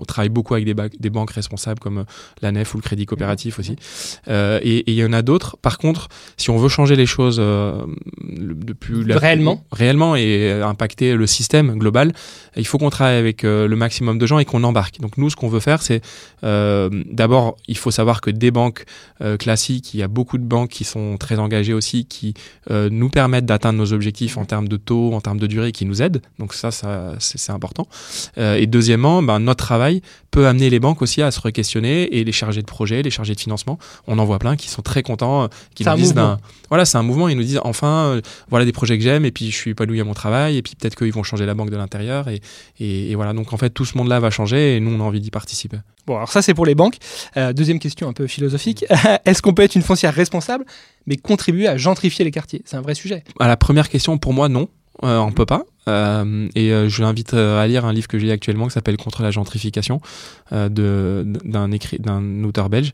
travaille 0.08 0.30
beaucoup 0.30 0.54
avec 0.54 0.66
des, 0.66 0.76
des, 1.00 1.10
banques 1.10 1.32
responsables 1.32 1.80
comme 1.80 2.06
la 2.42 2.52
NEF 2.52 2.74
ou 2.74 2.78
le 2.78 2.84
Crédit 2.84 3.06
Coopératif 3.06 3.60
aussi. 3.60 3.76
et 4.28 4.84
il 4.88 4.94
y 4.94 5.04
en 5.04 5.14
a 5.14 5.22
d'autres. 5.22 5.58
Par 5.58 5.78
contre, 5.78 6.08
si 6.38 6.50
on 6.50 6.58
veut 6.58 6.70
changer 6.70 6.96
les 6.96 7.06
choses 7.06 7.38
de 7.38 8.74
plus 8.74 9.12
réellement? 9.12 9.64
Réellement 9.72 10.16
et 10.16 10.52
impacter 10.62 11.16
le 11.16 11.28
système 11.28 11.78
global, 11.78 12.14
il 12.56 12.68
faut 12.68 12.78
qu'on 12.78 12.90
travaille 12.90 13.18
avec 13.18 13.44
euh, 13.44 13.68
le 13.68 13.76
maximum 13.76 14.18
de 14.18 14.26
gens 14.26 14.40
et 14.40 14.46
qu'on 14.46 14.64
embarque. 14.64 15.00
Donc 15.00 15.18
nous, 15.18 15.30
ce 15.30 15.36
qu'on 15.36 15.48
veut 15.48 15.60
faire, 15.60 15.82
c'est 15.82 16.02
euh, 16.50 16.90
d'abord, 17.10 17.58
il 17.68 17.78
faut 17.78 17.92
savoir 17.92 18.22
que 18.22 18.32
des 18.32 18.52
banques 18.52 18.86
euh, 19.22 19.38
classiques, 19.38 19.94
il 19.94 20.00
y 20.00 20.04
a 20.04 20.08
beaucoup 20.08 20.38
de 20.38 20.44
banques 20.44 20.70
qui 20.70 20.84
sont 20.84 21.18
très 21.18 21.40
engagées 21.40 21.74
aussi, 21.74 22.06
qui 22.06 22.34
nous 22.70 23.10
permettent 23.10 23.46
d'atteindre 23.46 23.80
nos 23.80 23.94
objectifs 23.94 24.38
en 24.38 24.46
termes 24.46 24.68
de 24.68 24.78
taux, 24.78 25.14
en 25.14 25.22
termes 25.22 25.40
de 25.40 25.48
durée, 25.48 25.72
qui 25.72 25.86
nous 25.86 26.02
aident. 26.02 26.22
Donc 26.38 26.54
ça, 26.54 26.72
ça 26.72 27.16
c'est 27.20 27.52
important. 27.52 27.88
et 28.38 28.68
deuxièmement, 28.68 29.24
ben, 29.24 29.40
notre 29.40 29.66
travail 29.66 30.02
peut 30.32 30.48
amener 30.48 30.70
les 30.70 30.80
banques 30.80 31.02
aussi 31.02 31.22
à 31.22 31.32
se 31.32 31.40
re-questionner 31.40 32.18
et 32.18 32.24
les 32.24 32.32
chargés 32.32 32.62
de 32.62 32.68
projet, 32.68 33.02
les 33.02 33.10
chargés 33.10 33.36
de 33.36 33.40
financement. 33.40 33.78
On 34.08 34.20
en 34.20 34.26
voit 34.26 34.40
plein 34.40 34.56
qui 34.56 34.70
sont 34.70 34.82
très 34.82 35.04
contents, 35.04 35.50
qui 35.76 35.86
nous 35.86 35.96
disent, 35.96 36.14
ben, 36.14 36.40
voilà, 36.70 36.86
c'est 36.86 36.98
un 36.98 37.04
mouvement. 37.04 37.30
Ils 37.30 37.38
nous 37.38 37.44
disent, 37.44 37.62
enfin, 37.64 38.20
voilà 38.50 38.66
des 38.66 38.72
projets 38.72 38.98
que 38.98 39.04
j'aime 39.04 39.26
et 39.26 39.32
puis 39.32 39.50
je 39.52 39.56
suis 39.56 39.72
épanoui 39.72 40.00
à 40.00 40.04
mon 40.04 40.14
travail 40.14 40.58
et 40.58 40.62
puis 40.62 40.76
peut-être 40.76 40.96
qu'ils 40.96 41.12
vont 41.12 41.24
changer 41.24 41.46
la 41.46 41.54
banque 41.54 41.70
de 41.70 41.78
l'intérieur 41.78 42.28
et, 42.28 42.42
et, 42.80 43.16
voilà. 43.16 43.34
Donc 43.34 43.54
en 43.54 43.58
fait, 43.58 43.70
tout 43.70 43.86
ce 43.86 43.98
monde-là 43.98 44.20
va 44.20 44.30
changer 44.30 44.76
et 44.76 44.80
nous, 44.80 44.92
on 44.92 45.00
a 45.00 45.04
envie 45.04 45.22
d'y 45.22 45.32
participer. 45.32 45.78
Bon, 46.06 46.16
alors 46.16 46.32
ça, 46.32 46.42
c'est 46.42 46.54
pour 46.54 46.66
les 46.66 46.76
banques. 46.76 46.98
Euh, 47.38 47.54
deuxième 47.54 47.80
question 47.80 48.08
un 48.08 48.14
peu 48.14 48.28
philosophique. 48.28 48.86
Est-ce 49.26 49.42
qu'on 49.42 49.54
peut 49.54 49.64
être 49.64 49.76
une 49.76 49.82
foncière 49.82 50.14
responsable 50.14 50.66
mais 51.06 51.18
contribuer 51.18 51.68
à 51.68 51.78
gentrifier 51.78 52.26
les 52.26 52.32
quartiers? 52.32 52.62
C'est 52.66 52.78
un 52.78 52.82
vrai 52.82 52.96
sujet. 52.96 53.24
À 53.40 53.48
la 53.48 53.58
première 53.58 53.90
question, 53.90 54.18
pour 54.18 54.34
moi, 54.34 54.50
non. 54.50 54.68
Euh, 55.04 55.18
on 55.20 55.32
peut 55.32 55.46
pas. 55.46 55.64
Euh, 55.88 56.48
et 56.56 56.72
euh, 56.72 56.90
je 56.90 57.02
l'invite 57.02 57.34
à 57.34 57.66
lire 57.68 57.86
un 57.86 57.94
livre 57.94 58.08
que 58.08 58.20
j'ai 58.20 58.32
actuellement 58.32 58.68
qui 58.68 58.74
s'appelle 58.74 58.98
Contre 58.98 59.24
la 59.24 59.32
gentrification 59.32 60.02
d'un 60.52 61.24
d'un 61.24 62.44
auteur 62.44 62.70
belge 62.70 62.92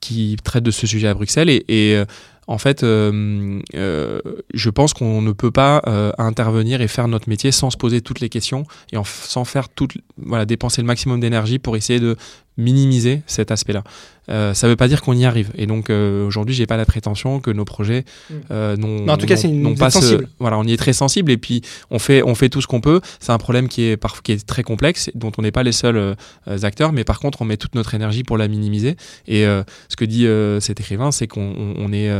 qui 0.00 0.36
traite 0.42 0.64
de 0.64 0.70
ce 0.70 0.86
sujet 0.86 1.08
à 1.08 1.14
Bruxelles 1.14 1.50
et, 1.50 2.04
en 2.48 2.56
fait, 2.56 2.82
euh, 2.82 3.60
euh, 3.74 4.20
je 4.54 4.70
pense 4.70 4.94
qu'on 4.94 5.20
ne 5.20 5.32
peut 5.32 5.50
pas 5.50 5.82
euh, 5.86 6.12
intervenir 6.16 6.80
et 6.80 6.88
faire 6.88 7.06
notre 7.06 7.28
métier 7.28 7.52
sans 7.52 7.68
se 7.68 7.76
poser 7.76 8.00
toutes 8.00 8.20
les 8.20 8.30
questions 8.30 8.64
et 8.90 8.96
sans 9.04 9.44
faire 9.44 9.68
tout, 9.68 9.88
voilà, 10.16 10.46
dépenser 10.46 10.80
le 10.80 10.86
maximum 10.86 11.20
d'énergie 11.20 11.58
pour 11.58 11.76
essayer 11.76 12.00
de 12.00 12.16
minimiser 12.58 13.22
cet 13.26 13.50
aspect-là. 13.50 13.84
Euh, 14.30 14.54
ça 14.54 14.66
ne 14.66 14.72
veut 14.72 14.76
pas 14.76 14.88
dire 14.88 15.02
qu'on 15.02 15.14
y 15.14 15.24
arrive. 15.24 15.50
Et 15.54 15.66
donc 15.66 15.90
euh, 15.90 16.26
aujourd'hui, 16.26 16.54
j'ai 16.54 16.66
pas 16.66 16.76
la 16.76 16.84
prétention 16.84 17.40
que 17.40 17.50
nos 17.50 17.64
projets 17.64 18.04
mm. 18.30 18.34
euh, 18.50 18.76
n'ont. 18.76 19.08
en 19.08 19.16
tout 19.16 19.26
cas, 19.26 19.36
c'est 19.36 19.48
une 19.48 19.76
pas 19.76 19.90
sensible. 19.90 20.28
voilà, 20.38 20.58
on 20.58 20.64
y 20.64 20.72
est 20.72 20.76
très 20.76 20.92
sensible 20.92 21.30
et 21.30 21.38
puis 21.38 21.62
on 21.90 21.98
fait 21.98 22.22
on 22.22 22.34
fait 22.34 22.48
tout 22.48 22.60
ce 22.60 22.66
qu'on 22.66 22.80
peut. 22.80 23.00
C'est 23.20 23.32
un 23.32 23.38
problème 23.38 23.68
qui 23.68 23.84
est 23.84 23.96
par, 23.96 24.22
qui 24.22 24.32
est 24.32 24.46
très 24.46 24.62
complexe, 24.62 25.10
dont 25.14 25.32
on 25.38 25.42
n'est 25.42 25.50
pas 25.50 25.62
les 25.62 25.72
seuls 25.72 25.96
euh, 25.96 26.14
acteurs, 26.62 26.92
mais 26.92 27.04
par 27.04 27.20
contre, 27.20 27.42
on 27.42 27.44
met 27.44 27.56
toute 27.56 27.74
notre 27.74 27.94
énergie 27.94 28.22
pour 28.22 28.36
la 28.36 28.48
minimiser. 28.48 28.96
Et 29.26 29.46
euh, 29.46 29.62
ce 29.88 29.96
que 29.96 30.04
dit 30.04 30.26
cet 30.60 30.80
écrivain, 30.80 31.10
c'est 31.12 31.26
qu'on 31.26 31.74
on 31.76 31.92
est 31.92 32.10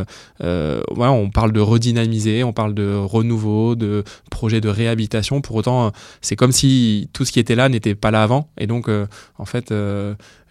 voilà, 0.40 1.12
on 1.12 1.30
parle 1.30 1.52
de 1.52 1.60
redynamiser, 1.60 2.44
on 2.44 2.52
parle 2.52 2.74
de 2.74 2.94
renouveau, 2.94 3.74
de 3.74 4.04
projet 4.30 4.60
de 4.60 4.68
réhabilitation. 4.68 5.40
Pour 5.40 5.56
autant, 5.56 5.92
c'est 6.22 6.36
comme 6.36 6.52
si 6.52 7.10
tout 7.12 7.24
ce 7.24 7.32
qui 7.32 7.40
était 7.40 7.54
là 7.54 7.68
n'était 7.68 7.94
pas 7.94 8.10
là 8.10 8.22
avant. 8.22 8.48
Et 8.58 8.66
donc, 8.66 8.88
en 8.88 9.44
fait 9.44 9.72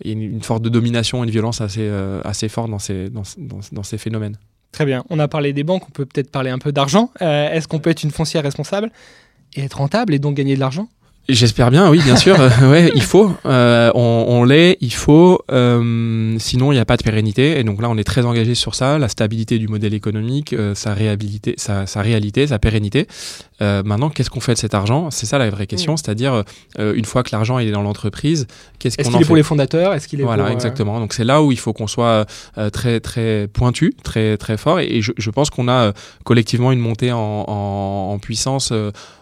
il 0.02 0.08
y 0.08 0.10
a 0.10 0.14
une, 0.14 0.22
une, 0.22 0.42
forme 0.42 0.62
de 0.62 0.70
domination 0.70 1.24
une 1.24 1.30
violence 1.30 1.62
assez, 1.62 1.82
euh, 1.82 2.22
assez 2.24 2.50
forte 2.50 2.70
dans 2.70 2.80
ces, 2.80 3.10
dans, 3.10 3.24
dans, 3.72 3.84
ces 3.84 3.98
phénomènes. 3.98 4.38
Très 4.72 4.86
bien. 4.86 5.04
On 5.10 5.20
a 5.20 5.28
parlé 5.28 5.54
des 5.54 5.64
banques, 5.64 5.84
on 5.88 5.92
peut 5.92 6.06
peut-être 6.06 6.32
parler 6.32 6.50
un 6.50 6.60
peu 6.60 6.72
d'argent. 6.72 7.12
Euh, 7.22 7.50
Est-ce 7.52 7.68
qu'on 7.68 7.80
peut 7.80 7.90
être 7.90 8.04
une 8.04 8.12
foncière 8.12 8.44
responsable 8.44 8.92
et 9.56 9.64
être 9.64 9.78
rentable 9.78 10.14
et 10.14 10.20
donc 10.20 10.36
gagner 10.36 10.56
de 10.56 10.60
l'argent? 10.60 10.88
J'espère 11.30 11.72
bien, 11.72 11.90
oui, 11.90 12.00
bien 12.02 12.16
sûr. 12.16 12.38
ouais, 12.62 12.90
il 12.96 13.02
faut. 13.02 13.34
Euh, 13.46 13.92
on, 13.96 14.26
on 14.30 14.46
l'est, 14.46 14.78
il 14.80 14.94
faut. 14.94 15.42
Euh, 15.52 16.38
sinon, 16.40 16.72
il 16.72 16.76
n'y 16.76 16.82
a 16.82 16.86
pas 16.86 16.96
de 16.96 17.04
pérennité. 17.04 17.60
Et 17.60 17.66
donc 17.66 17.82
là, 17.82 17.90
on 17.90 17.98
est 17.98 18.06
très 18.06 18.26
engagé 18.26 18.56
sur 18.56 18.76
ça, 18.76 18.98
la 18.98 19.10
stabilité 19.10 19.60
du 19.60 19.68
modèle 19.68 19.94
économique, 19.94 20.54
euh, 20.54 20.74
sa 20.74 20.94
réhabilité, 20.94 21.56
sa, 21.58 21.86
sa, 21.86 22.02
réalité, 22.02 22.48
sa 22.48 22.60
pérennité. 22.60 23.08
Euh, 23.62 23.84
maintenant, 23.84 24.10
qu'est-ce 24.10 24.30
qu'on 24.30 24.40
fait 24.40 24.54
de 24.54 24.58
cet 24.58 24.74
argent? 24.74 25.12
C'est 25.12 25.26
ça 25.26 25.38
la 25.38 25.50
vraie 25.50 25.68
question. 25.68 25.94
Mmh. 25.94 25.98
C'est-à-dire, 25.98 26.44
euh, 26.80 26.94
une 26.94 27.04
fois 27.06 27.24
que 27.24 27.30
l'argent 27.34 27.60
est 27.60 27.72
dans 27.72 27.82
l'entreprise, 27.82 28.48
qu'est-ce 28.80 28.96
qu'on 28.96 29.02
Est-ce 29.02 29.10
qu'il 29.12 29.22
est 29.22 29.26
pour 29.26 29.36
les 29.36 29.44
fondateurs? 29.44 29.94
Est-ce 29.94 30.08
qu'il 30.08 30.22
est 30.22 30.24
voilà, 30.24 30.46
pour, 30.46 30.54
exactement. 30.54 30.98
Donc 31.02 31.12
c'est 31.12 31.26
là 31.26 31.44
où 31.44 31.52
il 31.52 31.60
faut 31.60 31.74
qu'on 31.74 31.88
soit 31.88 32.26
très 32.72 33.02
très 33.02 33.50
pointu, 33.52 33.94
très 34.02 34.38
très 34.38 34.56
fort. 34.56 34.80
Et, 34.80 34.98
et 34.98 35.02
je, 35.02 35.12
je, 35.18 35.30
pense 35.30 35.50
qu'on 35.50 35.68
a 35.68 35.92
collectivement 36.24 36.72
une 36.72 36.80
montée 36.80 37.12
en, 37.12 37.20
en, 37.48 38.14
en 38.14 38.20
puissance 38.20 38.72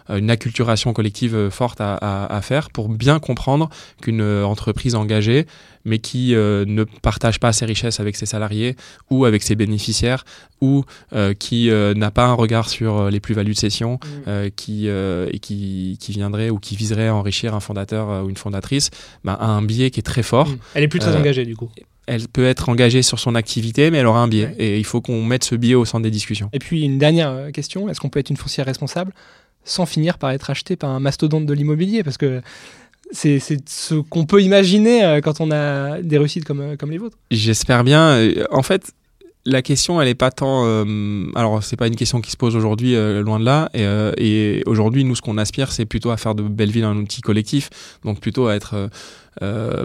une 0.08 0.30
acculturation 0.30 0.92
collective 0.92 1.50
forte 1.50 1.80
à, 1.80 1.94
à, 1.94 2.36
à, 2.36 2.40
faire 2.42 2.70
pour 2.70 2.88
bien 2.88 3.18
comprendre 3.18 3.68
qu'une 4.00 4.22
entreprise 4.22 4.94
engagée, 4.94 5.46
mais 5.86 5.98
qui 6.00 6.34
euh, 6.34 6.64
ne 6.66 6.84
partage 6.84 7.40
pas 7.40 7.52
ses 7.52 7.64
richesses 7.64 8.00
avec 8.00 8.16
ses 8.16 8.26
salariés 8.26 8.76
ou 9.08 9.24
avec 9.24 9.42
ses 9.42 9.54
bénéficiaires 9.54 10.24
ou 10.60 10.84
euh, 11.14 11.32
qui 11.32 11.70
euh, 11.70 11.94
n'a 11.94 12.10
pas 12.10 12.26
un 12.26 12.34
regard 12.34 12.68
sur 12.68 13.08
les 13.08 13.20
plus-values 13.20 13.54
de 13.54 13.58
cession, 13.58 13.98
mmh. 14.26 14.50
qui, 14.56 14.88
et 14.88 15.38
qui, 15.40 15.96
qui, 16.00 16.12
viendrait 16.12 16.50
ou 16.50 16.58
qui 16.58 16.76
viserait 16.76 17.08
à 17.08 17.14
enrichir 17.14 17.54
un 17.54 17.60
fondateur 17.60 18.24
ou 18.24 18.28
une 18.28 18.36
fondatrice, 18.36 18.90
bah, 19.24 19.34
a 19.34 19.46
un 19.46 19.62
biais 19.62 19.90
qui 19.90 20.00
est 20.00 20.02
très 20.02 20.22
fort. 20.22 20.48
Mmh. 20.48 20.58
Elle 20.74 20.84
est 20.84 20.88
plus 20.88 20.98
très 20.98 21.16
engagée 21.16 21.46
du 21.46 21.56
coup 21.56 21.70
elle 22.08 22.28
peut 22.28 22.46
être 22.46 22.68
engagée 22.68 23.02
sur 23.02 23.18
son 23.18 23.34
activité, 23.34 23.90
mais 23.90 23.98
elle 23.98 24.06
aura 24.06 24.20
un 24.20 24.28
biais. 24.28 24.46
Ouais. 24.46 24.64
Et 24.64 24.78
il 24.78 24.84
faut 24.84 25.00
qu'on 25.00 25.24
mette 25.24 25.42
ce 25.42 25.56
biais 25.56 25.74
au 25.74 25.84
centre 25.84 26.04
des 26.04 26.10
discussions. 26.12 26.48
Et 26.52 26.60
puis 26.60 26.82
une 26.84 26.98
dernière 26.98 27.50
question, 27.52 27.88
est-ce 27.88 27.98
qu'on 27.98 28.10
peut 28.10 28.20
être 28.20 28.30
une 28.30 28.36
foncière 28.36 28.64
responsable? 28.64 29.12
Sans 29.66 29.84
finir 29.84 30.16
par 30.16 30.30
être 30.30 30.48
acheté 30.48 30.76
par 30.76 30.90
un 30.90 31.00
mastodonte 31.00 31.44
de 31.44 31.52
l'immobilier 31.52 32.02
parce 32.02 32.16
que 32.16 32.40
c'est 33.12 33.38
ce 33.68 33.94
qu'on 33.94 34.24
peut 34.24 34.42
imaginer 34.42 35.04
euh, 35.04 35.20
quand 35.20 35.40
on 35.40 35.50
a 35.50 36.00
des 36.00 36.18
réussites 36.18 36.44
comme, 36.44 36.60
euh, 36.60 36.76
comme 36.76 36.90
les 36.90 36.98
vôtres. 36.98 37.18
J'espère 37.30 37.84
bien. 37.84 38.18
En 38.50 38.62
fait, 38.62 38.92
la 39.46 39.62
question, 39.62 40.00
elle 40.00 40.08
n'est 40.08 40.14
pas 40.14 40.30
tant. 40.30 40.64
Euh, 40.66 41.26
alors, 41.34 41.62
c'est 41.62 41.76
pas 41.76 41.86
une 41.86 41.96
question 41.96 42.20
qui 42.20 42.30
se 42.30 42.36
pose 42.36 42.56
aujourd'hui, 42.56 42.94
euh, 42.94 43.22
loin 43.22 43.38
de 43.38 43.44
là. 43.44 43.70
Euh, 43.76 44.12
et 44.18 44.62
aujourd'hui, 44.66 45.04
nous, 45.04 45.14
ce 45.14 45.22
qu'on 45.22 45.38
aspire, 45.38 45.72
c'est 45.72 45.86
plutôt 45.86 46.10
à 46.10 46.16
faire 46.16 46.34
de 46.34 46.42
Belleville 46.42 46.84
un 46.84 46.96
outil 46.96 47.20
collectif, 47.20 47.70
donc 48.04 48.20
plutôt 48.20 48.48
à 48.48 48.56
être 48.56 48.90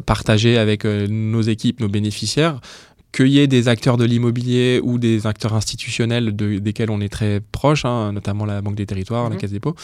partagé 0.06 0.58
avec 0.58 0.86
nos 0.86 1.42
équipes, 1.42 1.82
nos 1.82 1.90
bénéficiaires 1.90 2.62
qu'il 3.12 3.28
y 3.28 3.40
ait 3.40 3.48
des 3.48 3.68
acteurs 3.68 3.98
de 3.98 4.06
l'immobilier 4.06 4.80
ou 4.84 4.98
des 4.98 5.28
acteurs 5.28 5.54
institutionnels 5.54 6.36
de, 6.36 6.60
desquels 6.60 6.90
on 6.90 7.02
est 7.02 7.10
très 7.10 7.42
proche, 7.52 7.86
hein, 7.86 8.12
notamment 8.14 8.46
la 8.46 8.62
Banque 8.62 8.76
des 8.76 8.86
Territoires, 8.86 9.28
mmh. 9.28 9.34
la 9.34 9.36
Caisse 9.38 9.50
des 9.52 9.58
Dépôts, 9.58 9.76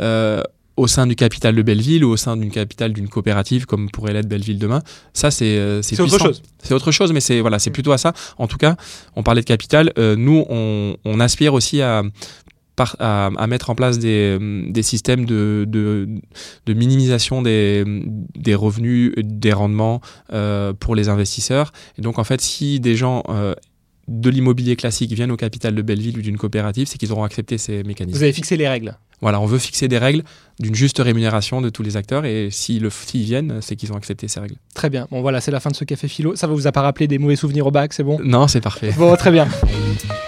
euh, 0.00 0.42
au 0.76 0.86
sein 0.88 1.06
du 1.06 1.14
capital 1.14 1.54
de 1.54 1.62
Belleville 1.62 2.04
ou 2.04 2.10
au 2.10 2.16
sein 2.16 2.36
d'une 2.36 2.50
capitale 2.50 2.92
d'une 2.92 3.08
coopérative 3.08 3.64
comme 3.64 3.90
pourrait 3.90 4.12
l'être 4.12 4.28
Belleville 4.28 4.58
demain. 4.58 4.82
Ça, 5.12 5.30
c'est 5.30 5.56
euh, 5.56 5.82
c'est 5.82 6.00
autre 6.00 6.18
chose. 6.18 6.42
C'est 6.62 6.74
autre 6.74 6.90
chose, 6.90 7.12
mais 7.12 7.20
c'est 7.20 7.40
voilà, 7.40 7.58
c'est 7.58 7.70
mmh. 7.70 7.74
plutôt 7.74 7.92
à 7.92 7.98
ça. 7.98 8.12
En 8.38 8.48
tout 8.48 8.56
cas, 8.56 8.76
on 9.14 9.22
parlait 9.22 9.40
de 9.40 9.46
capital. 9.46 9.92
Euh, 9.98 10.16
nous, 10.16 10.44
on, 10.48 10.96
on, 11.04 11.20
aspire 11.20 11.54
aussi 11.54 11.80
à 11.80 12.02
par, 12.76 12.96
à, 12.98 13.26
à, 13.26 13.46
mettre 13.46 13.70
en 13.70 13.74
place 13.74 13.98
des, 13.98 14.38
des 14.68 14.82
systèmes 14.82 15.24
de, 15.24 15.64
de, 15.68 16.08
de, 16.66 16.72
minimisation 16.72 17.42
des, 17.42 17.84
des 18.36 18.54
revenus, 18.54 19.12
des 19.16 19.52
rendements 19.52 20.00
euh, 20.32 20.72
pour 20.72 20.94
les 20.94 21.08
investisseurs. 21.08 21.72
Et 21.98 22.02
donc, 22.02 22.18
en 22.18 22.24
fait, 22.24 22.40
si 22.40 22.80
des 22.80 22.96
gens 22.96 23.22
euh, 23.28 23.54
de 24.08 24.30
l'immobilier 24.30 24.76
classique 24.76 25.12
viennent 25.12 25.30
au 25.30 25.36
capital 25.36 25.74
de 25.74 25.82
Belleville 25.82 26.18
ou 26.18 26.22
d'une 26.22 26.36
coopérative, 26.36 26.86
c'est 26.88 26.98
qu'ils 26.98 27.12
auront 27.12 27.24
accepté 27.24 27.58
ces 27.58 27.82
mécanismes. 27.84 28.18
Vous 28.18 28.22
avez 28.22 28.32
fixé 28.32 28.56
les 28.56 28.68
règles. 28.68 28.96
Voilà, 29.20 29.40
on 29.40 29.46
veut 29.46 29.58
fixer 29.58 29.88
des 29.88 29.96
règles 29.96 30.22
d'une 30.60 30.74
juste 30.74 30.98
rémunération 30.98 31.62
de 31.62 31.70
tous 31.70 31.82
les 31.82 31.96
acteurs 31.96 32.26
et 32.26 32.48
s'ils 32.50 32.86
viennent, 33.14 33.60
c'est 33.62 33.76
qu'ils 33.76 33.92
ont 33.92 33.96
accepté 33.96 34.28
ces 34.28 34.40
règles. 34.40 34.56
Très 34.74 34.90
bien. 34.90 35.06
Bon, 35.10 35.22
voilà, 35.22 35.40
c'est 35.40 35.50
la 35.50 35.60
fin 35.60 35.70
de 35.70 35.76
ce 35.76 35.84
café 35.84 36.08
philo. 36.08 36.36
Ça 36.36 36.46
vous 36.46 36.66
a 36.66 36.72
pas 36.72 36.82
rappelé 36.82 37.06
des 37.06 37.18
mauvais 37.18 37.36
souvenirs 37.36 37.66
au 37.66 37.70
bac, 37.70 37.92
c'est 37.92 38.04
bon? 38.04 38.18
Non, 38.22 38.48
c'est 38.48 38.60
parfait. 38.60 38.92
Bon, 38.98 39.16
très 39.16 39.30
bien. 39.30 39.48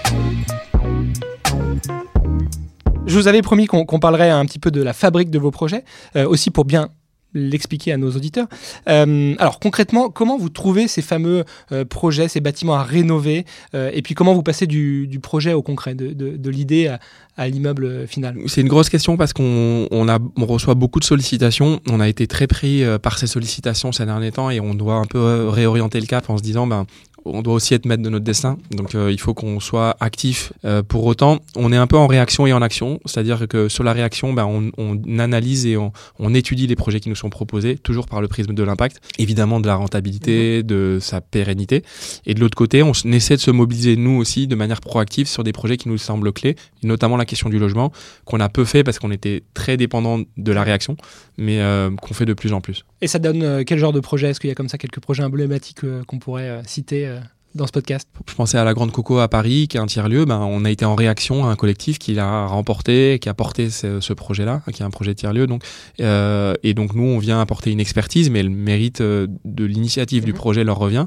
Je 3.07 3.17
vous 3.17 3.29
avais 3.29 3.41
promis 3.41 3.67
qu'on 3.67 3.85
parlerait 3.99 4.29
un 4.29 4.45
petit 4.45 4.59
peu 4.59 4.69
de 4.69 4.83
la 4.83 4.91
fabrique 4.91 5.29
de 5.29 5.39
vos 5.39 5.49
projets, 5.49 5.85
euh, 6.17 6.27
aussi 6.27 6.51
pour 6.51 6.65
bien 6.65 6.89
l'expliquer 7.33 7.93
à 7.93 7.97
nos 7.97 8.11
auditeurs. 8.11 8.47
Euh, 8.89 9.33
alors 9.37 9.59
concrètement, 9.59 10.09
comment 10.09 10.37
vous 10.37 10.49
trouvez 10.49 10.87
ces 10.87 11.01
fameux 11.01 11.45
euh, 11.71 11.85
projets, 11.85 12.27
ces 12.27 12.41
bâtiments 12.41 12.75
à 12.75 12.83
rénover, 12.83 13.45
et 13.73 14.01
puis 14.01 14.13
comment 14.13 14.33
vous 14.33 14.43
passez 14.43 14.67
du, 14.67 15.19
projet 15.21 15.53
au 15.53 15.61
concret, 15.61 15.93
de, 15.95 16.49
l'idée 16.49 16.93
à, 17.37 17.47
l'immeuble 17.47 18.07
final? 18.07 18.37
C'est 18.47 18.61
une 18.61 18.67
grosse 18.67 18.89
question 18.89 19.15
parce 19.15 19.33
qu'on 19.33 19.87
on 19.91 20.45
reçoit 20.45 20.75
beaucoup 20.75 20.99
de 20.99 21.05
sollicitations. 21.05 21.79
On 21.89 21.99
a 21.99 22.07
été 22.09 22.27
très 22.27 22.47
pris 22.47 22.83
par 23.01 23.17
ces 23.19 23.27
sollicitations 23.27 23.91
ces 23.91 24.05
derniers 24.05 24.31
temps 24.31 24.49
et 24.49 24.59
on 24.59 24.73
doit 24.73 24.95
un 24.95 25.05
peu 25.05 25.47
réorienter 25.47 25.99
le 25.99 26.07
cap 26.07 26.29
en 26.29 26.37
se 26.37 26.43
disant 26.43 26.65
ben, 26.65 26.85
on 27.33 27.41
doit 27.41 27.53
aussi 27.53 27.73
être 27.73 27.85
maître 27.85 28.03
de 28.03 28.09
notre 28.09 28.25
destin. 28.25 28.57
Donc 28.71 28.95
euh, 28.95 29.11
il 29.11 29.19
faut 29.19 29.33
qu'on 29.33 29.59
soit 29.59 29.95
actif. 29.99 30.53
Euh, 30.65 30.83
pour 30.83 31.05
autant, 31.05 31.39
on 31.55 31.71
est 31.71 31.77
un 31.77 31.87
peu 31.87 31.97
en 31.97 32.07
réaction 32.07 32.47
et 32.47 32.53
en 32.53 32.61
action. 32.61 32.99
C'est-à-dire 33.05 33.47
que 33.47 33.69
sur 33.69 33.83
la 33.83 33.93
réaction, 33.93 34.33
ben, 34.33 34.45
on, 34.45 34.97
analyse 35.19 35.65
et 35.65 35.77
on, 35.77 36.33
étudie 36.33 36.67
les 36.67 36.75
projets 36.75 36.99
qui 36.99 37.09
nous 37.09 37.15
sont 37.15 37.29
proposés, 37.29 37.77
toujours 37.77 38.05
par 38.05 38.21
le 38.21 38.27
prisme 38.27 38.53
de 38.53 38.63
l'impact, 38.63 39.01
évidemment 39.17 39.59
de 39.59 39.67
la 39.67 39.75
rentabilité, 39.75 40.57
mhm. 40.57 40.63
de 40.63 40.97
sa 41.01 41.21
pérennité. 41.21 41.83
Et 42.25 42.33
de 42.33 42.39
l'autre 42.39 42.55
côté, 42.55 42.83
on 42.83 42.91
essaie 42.91 43.35
de 43.35 43.41
se 43.41 43.51
mobiliser 43.51 43.95
nous 43.95 44.17
aussi 44.17 44.47
de 44.47 44.55
manière 44.55 44.81
proactive 44.81 45.27
sur 45.27 45.43
des 45.43 45.53
projets 45.53 45.77
qui 45.77 45.89
nous 45.89 45.97
semblent 45.97 46.31
clés, 46.31 46.55
notamment 46.83 47.17
la 47.17 47.25
question 47.25 47.49
du 47.49 47.59
logement, 47.59 47.91
qu'on 48.25 48.39
a 48.39 48.49
peu 48.49 48.65
fait 48.65 48.83
parce 48.83 48.99
qu'on 48.99 49.11
était 49.11 49.43
très 49.53 49.77
dépendant 49.77 50.19
de 50.37 50.51
la 50.51 50.63
réaction, 50.63 50.95
mais 51.37 51.59
euh, 51.61 51.89
qu'on 51.95 52.13
fait 52.13 52.25
de 52.25 52.33
plus 52.33 52.53
en 52.53 52.61
plus. 52.61 52.85
Et 53.01 53.07
ça 53.07 53.19
donne 53.19 53.63
quel 53.65 53.79
genre 53.79 53.93
de 53.93 53.99
projet? 53.99 54.29
Est-ce 54.29 54.39
qu'il 54.39 54.49
y 54.49 54.51
a 54.51 54.55
comme 54.55 54.69
ça 54.69 54.77
quelques 54.77 54.99
projets 54.99 55.23
emblématiques 55.23 55.81
qu'on 56.07 56.19
pourrait 56.19 56.61
citer 56.65 57.16
dans 57.57 57.67
ce 57.67 57.71
podcast 57.71 58.07
Je 58.29 58.35
pensais 58.35 58.57
à 58.57 58.63
la 58.63 58.73
Grande 58.73 58.91
Coco 58.91 59.19
à 59.19 59.27
Paris, 59.27 59.67
qui 59.67 59.77
est 59.77 59.79
un 59.79 59.85
tiers-lieu. 59.85 60.25
Ben, 60.25 60.39
on 60.39 60.63
a 60.63 60.71
été 60.71 60.85
en 60.85 60.95
réaction 60.95 61.45
à 61.45 61.49
un 61.49 61.55
collectif 61.55 61.99
qui 61.99 62.13
l'a 62.13 62.45
remporté, 62.45 63.19
qui 63.19 63.27
a 63.27 63.33
porté 63.33 63.69
ce, 63.69 64.13
projet-là, 64.13 64.61
qui 64.71 64.81
est 64.81 64.85
un 64.85 64.89
projet 64.89 65.13
tiers-lieu. 65.15 65.47
Donc, 65.47 65.63
euh, 65.99 66.53
et 66.63 66.73
donc, 66.73 66.93
nous, 66.93 67.03
on 67.03 67.17
vient 67.17 67.41
apporter 67.41 67.71
une 67.71 67.79
expertise, 67.79 68.29
mais 68.29 68.43
le 68.43 68.49
mérite 68.49 69.01
euh, 69.01 69.27
de 69.43 69.65
l'initiative 69.65 70.23
du 70.23 70.31
mhm. 70.31 70.37
projet 70.37 70.63
leur 70.63 70.77
revient. 70.77 71.05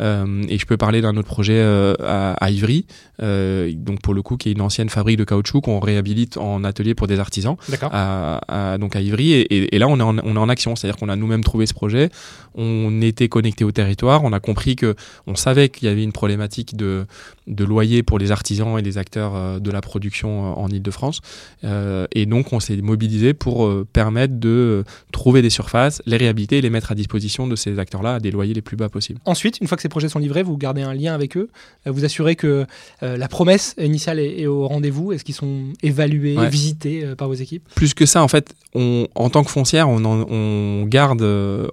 Euh, 0.00 0.44
et 0.48 0.58
je 0.58 0.66
peux 0.66 0.76
parler 0.76 1.00
d'un 1.00 1.16
autre 1.16 1.28
projet 1.28 1.60
à, 1.60 2.50
Ivry, 2.50 2.86
donc 3.18 4.00
pour 4.00 4.14
le 4.14 4.22
coup, 4.22 4.36
qui 4.36 4.48
est 4.48 4.52
une 4.52 4.60
ancienne 4.60 4.88
fabrique 4.88 5.18
de 5.18 5.24
caoutchouc 5.24 5.62
qu'on 5.62 5.80
réhabilite 5.80 6.36
en 6.36 6.62
atelier 6.62 6.94
pour 6.94 7.08
des 7.08 7.18
artisans. 7.18 7.56
À, 7.82 8.76
donc 8.78 8.94
à 8.94 9.00
Ivry. 9.00 9.32
Et, 9.32 9.74
et, 9.74 9.78
là, 9.78 9.88
on 9.88 9.98
est 9.98 10.02
en, 10.02 10.16
on 10.18 10.36
est 10.36 10.38
en 10.38 10.48
action, 10.48 10.76
c'est-à-dire 10.76 10.96
qu'on 10.96 11.08
a 11.08 11.16
nous-mêmes 11.16 11.42
trouvé 11.42 11.66
ce 11.66 11.74
projet. 11.74 12.10
On 12.54 13.02
était 13.02 13.28
connecté 13.28 13.64
au 13.64 13.72
territoire. 13.72 14.22
On 14.24 14.32
a 14.32 14.40
compris 14.40 14.76
que 14.76 14.94
on 15.26 15.34
savait 15.34 15.68
qu'il 15.68 15.87
y 15.87 15.87
avait 15.88 16.04
une 16.04 16.12
problématique 16.12 16.76
de, 16.76 17.06
de 17.46 17.64
loyer 17.64 18.02
pour 18.02 18.18
les 18.18 18.30
artisans 18.30 18.78
et 18.78 18.82
les 18.82 18.98
acteurs 18.98 19.34
euh, 19.34 19.58
de 19.58 19.70
la 19.70 19.80
production 19.80 20.28
euh, 20.46 20.54
en 20.54 20.68
Ile-de-France. 20.68 21.20
Euh, 21.64 22.06
et 22.12 22.26
donc, 22.26 22.52
on 22.52 22.60
s'est 22.60 22.76
mobilisé 22.76 23.34
pour 23.34 23.70
permettre 23.92 24.34
de 24.38 24.84
trouver 25.12 25.42
des 25.42 25.50
surfaces, 25.50 26.02
les 26.06 26.16
réhabiliter 26.16 26.58
et 26.58 26.60
les 26.60 26.70
mettre 26.70 26.92
à 26.92 26.94
disposition 26.94 27.46
de 27.46 27.56
ces 27.56 27.78
acteurs-là 27.78 28.14
à 28.14 28.20
des 28.20 28.30
loyers 28.30 28.54
les 28.54 28.62
plus 28.62 28.76
bas 28.76 28.88
possibles. 28.88 29.20
Ensuite, 29.24 29.60
une 29.60 29.66
fois 29.66 29.76
que 29.76 29.82
ces 29.82 29.88
projets 29.88 30.08
sont 30.08 30.18
livrés, 30.18 30.42
vous 30.42 30.56
gardez 30.56 30.82
un 30.82 30.94
lien 30.94 31.14
avec 31.14 31.36
eux, 31.36 31.48
vous 31.86 32.04
assurez 32.04 32.36
que 32.36 32.66
la 33.00 33.28
promesse 33.28 33.74
initiale 33.78 34.18
est, 34.18 34.46
au 34.46 34.66
rendez-vous. 34.68 35.12
Est-ce 35.12 35.24
qu'ils 35.24 35.34
sont 35.34 35.72
évalués, 35.82 36.36
visités 36.48 37.14
par 37.16 37.28
vos 37.28 37.34
équipes? 37.34 37.62
Plus 37.74 37.94
que 37.94 38.06
ça, 38.06 38.22
en 38.22 38.28
fait, 38.28 38.54
on, 38.74 39.08
en 39.14 39.30
tant 39.30 39.44
que 39.44 39.50
foncière, 39.50 39.88
on, 39.88 40.04
on 40.04 40.84
garde 40.84 41.22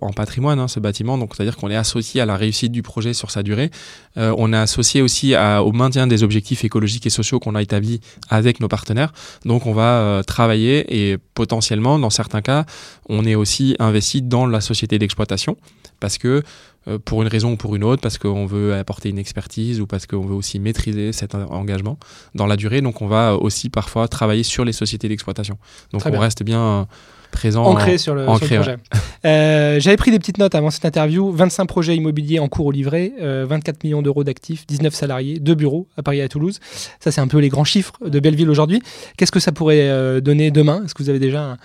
en 0.02 0.14
patrimoine 0.14 0.60
hein, 0.60 0.68
ce 0.68 0.80
bâtiment. 0.80 1.18
Donc, 1.18 1.36
c'est-à-dire 1.36 1.58
qu'on 1.58 1.70
est 1.70 1.76
associé 1.76 2.22
à 2.22 2.26
la 2.26 2.38
réussite 2.38 2.72
du 2.72 2.84
projet 2.84 3.14
sur 3.14 3.32
sa 3.32 3.44
durée. 3.44 3.72
On 4.16 4.54
est 4.54 4.58
associé 4.58 5.02
aussi 5.02 5.36
au 5.36 5.72
maintien 5.72 6.08
des 6.08 6.24
objectifs 6.24 6.64
écologiques 6.64 7.06
et 7.06 7.10
sociaux 7.10 7.40
qu'on 7.40 7.56
a 7.56 7.62
établis 7.62 8.00
avec 8.30 8.60
nos 8.60 8.68
partenaires. 8.68 9.14
Donc 9.46 9.66
on 9.66 9.74
va 9.74 10.00
euh, 10.00 10.24
travailler 10.24 10.86
et 10.90 11.18
potentiellement, 11.34 12.00
dans 12.00 12.10
certains 12.10 12.42
cas, 12.42 12.66
on 13.10 13.26
est 13.26 13.36
aussi 13.36 13.76
investi 13.80 14.22
dans 14.22 14.46
la 14.46 14.62
société 14.62 15.00
d'exploitation 15.00 15.58
parce 16.00 16.18
que 16.18 16.44
euh, 16.88 17.00
pour 17.04 17.22
une 17.22 17.28
raison 17.28 17.54
ou 17.54 17.56
pour 17.56 17.76
une 17.76 17.84
autre, 17.84 18.02
parce 18.02 18.18
qu'on 18.18 18.46
veut 18.46 18.76
apporter 18.76 19.10
une 19.10 19.18
expertise 19.18 19.82
ou 19.82 19.88
parce 19.88 20.06
qu'on 20.06 20.22
veut 20.26 20.36
aussi 20.36 20.60
maîtriser 20.60 21.14
cet 21.14 21.34
engagement 21.36 21.98
dans 22.36 22.46
la 22.46 22.58
durée. 22.58 22.82
Donc 22.82 23.02
on 23.02 23.08
va 23.08 23.36
aussi 23.36 23.70
parfois 23.70 24.08
travailler 24.08 24.44
sur 24.44 24.66
les 24.66 24.74
sociétés 24.74 25.10
d'exploitation. 25.10 25.58
Donc 25.92 26.04
on 26.06 26.20
reste 26.20 26.44
bien 26.44 26.88
présent. 27.32 27.64
Ancré 27.66 27.98
sur 27.98 28.16
le, 28.16 28.26
projet. 28.26 28.78
Euh, 29.26 29.80
j'avais 29.80 29.98
pris 29.98 30.12
des 30.12 30.20
petites 30.20 30.38
notes 30.38 30.54
avant 30.54 30.70
cette 30.70 30.86
interview. 30.86 31.32
25 31.32 31.66
projets 31.66 31.96
immobiliers 31.96 32.38
en 32.38 32.48
cours 32.48 32.68
au 32.68 32.72
livret, 32.72 33.12
24 33.20 33.84
millions 33.84 34.04
d'euros 34.04 34.24
d'actifs, 34.24 34.68
19 34.68 34.94
salariés, 34.94 35.40
2 35.40 35.56
bureaux 35.56 35.88
à 35.98 36.04
Paris 36.04 36.20
et 36.20 36.22
à 36.22 36.30
Toulouse. 36.30 36.60
Ça, 37.00 37.12
c'est 37.12 37.22
un 37.22 37.28
peu 37.28 37.40
les 37.40 37.50
grands 37.50 37.64
chiffres 37.64 37.94
de 38.06 38.20
Belleville 38.20 38.52
aujourd'hui. 38.52 38.84
Qu'est-ce 39.18 39.32
que 39.32 39.40
ça 39.40 39.52
pourrait 39.52 39.90
euh, 39.90 40.22
donner 40.22 40.52
demain? 40.52 40.84
Est-ce 40.86 40.94
que 40.94 41.02
vous 41.02 41.10
avez 41.10 41.18
déjà 41.18 41.42
un, 41.42 41.58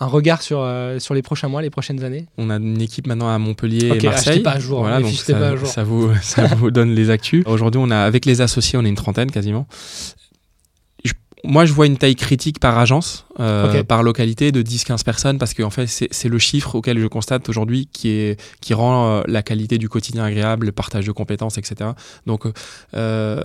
regard 0.00 0.42
sur, 0.42 0.60
euh, 0.60 0.98
sur 0.98 1.14
les 1.14 1.22
prochains 1.22 1.48
mois, 1.48 1.62
les 1.62 1.70
prochaines 1.70 2.02
années 2.02 2.26
On 2.38 2.50
a 2.50 2.56
une 2.56 2.80
équipe 2.80 3.06
maintenant 3.06 3.28
à 3.28 3.38
Montpellier 3.38 3.92
et 3.94 4.06
Marseille. 4.06 4.40
pas 4.40 4.52
à 4.52 4.58
jour. 4.58 4.80
Voilà, 4.80 5.00
donc 5.00 5.12
ça, 5.12 5.34
pas 5.34 5.48
à 5.48 5.56
jour. 5.56 5.68
ça, 5.68 5.82
vous, 5.84 6.10
ça 6.22 6.46
vous 6.46 6.70
donne 6.70 6.94
les 6.94 7.10
actus. 7.10 7.44
Aujourd'hui, 7.46 7.80
on 7.82 7.90
a 7.90 7.98
avec 7.98 8.24
les 8.24 8.40
associés, 8.40 8.78
on 8.78 8.84
est 8.84 8.88
une 8.88 8.94
trentaine 8.94 9.30
quasiment 9.30 9.66
moi, 11.46 11.64
je 11.64 11.72
vois 11.72 11.86
une 11.86 11.96
taille 11.96 12.16
critique 12.16 12.58
par 12.58 12.78
agence, 12.78 13.24
euh, 13.38 13.82
par 13.84 14.02
localité 14.02 14.52
de 14.52 14.62
10-15 14.62 15.04
personnes, 15.04 15.38
parce 15.38 15.54
que 15.54 15.62
en 15.62 15.70
fait, 15.70 15.86
c'est 15.86 16.28
le 16.28 16.38
chiffre 16.38 16.74
auquel 16.74 16.98
je 16.98 17.06
constate 17.06 17.48
aujourd'hui 17.48 17.88
qui, 17.92 18.08
est, 18.10 18.40
qui 18.60 18.74
rend 18.74 19.06
euh, 19.06 19.22
la 19.26 19.42
qualité 19.42 19.78
du 19.78 19.88
quotidien 19.88 20.24
agréable, 20.24 20.66
le 20.66 20.72
partage 20.72 21.06
de 21.06 21.12
compétences, 21.12 21.56
etc. 21.58 21.90
Donc, 22.26 22.44
euh, 22.94 23.42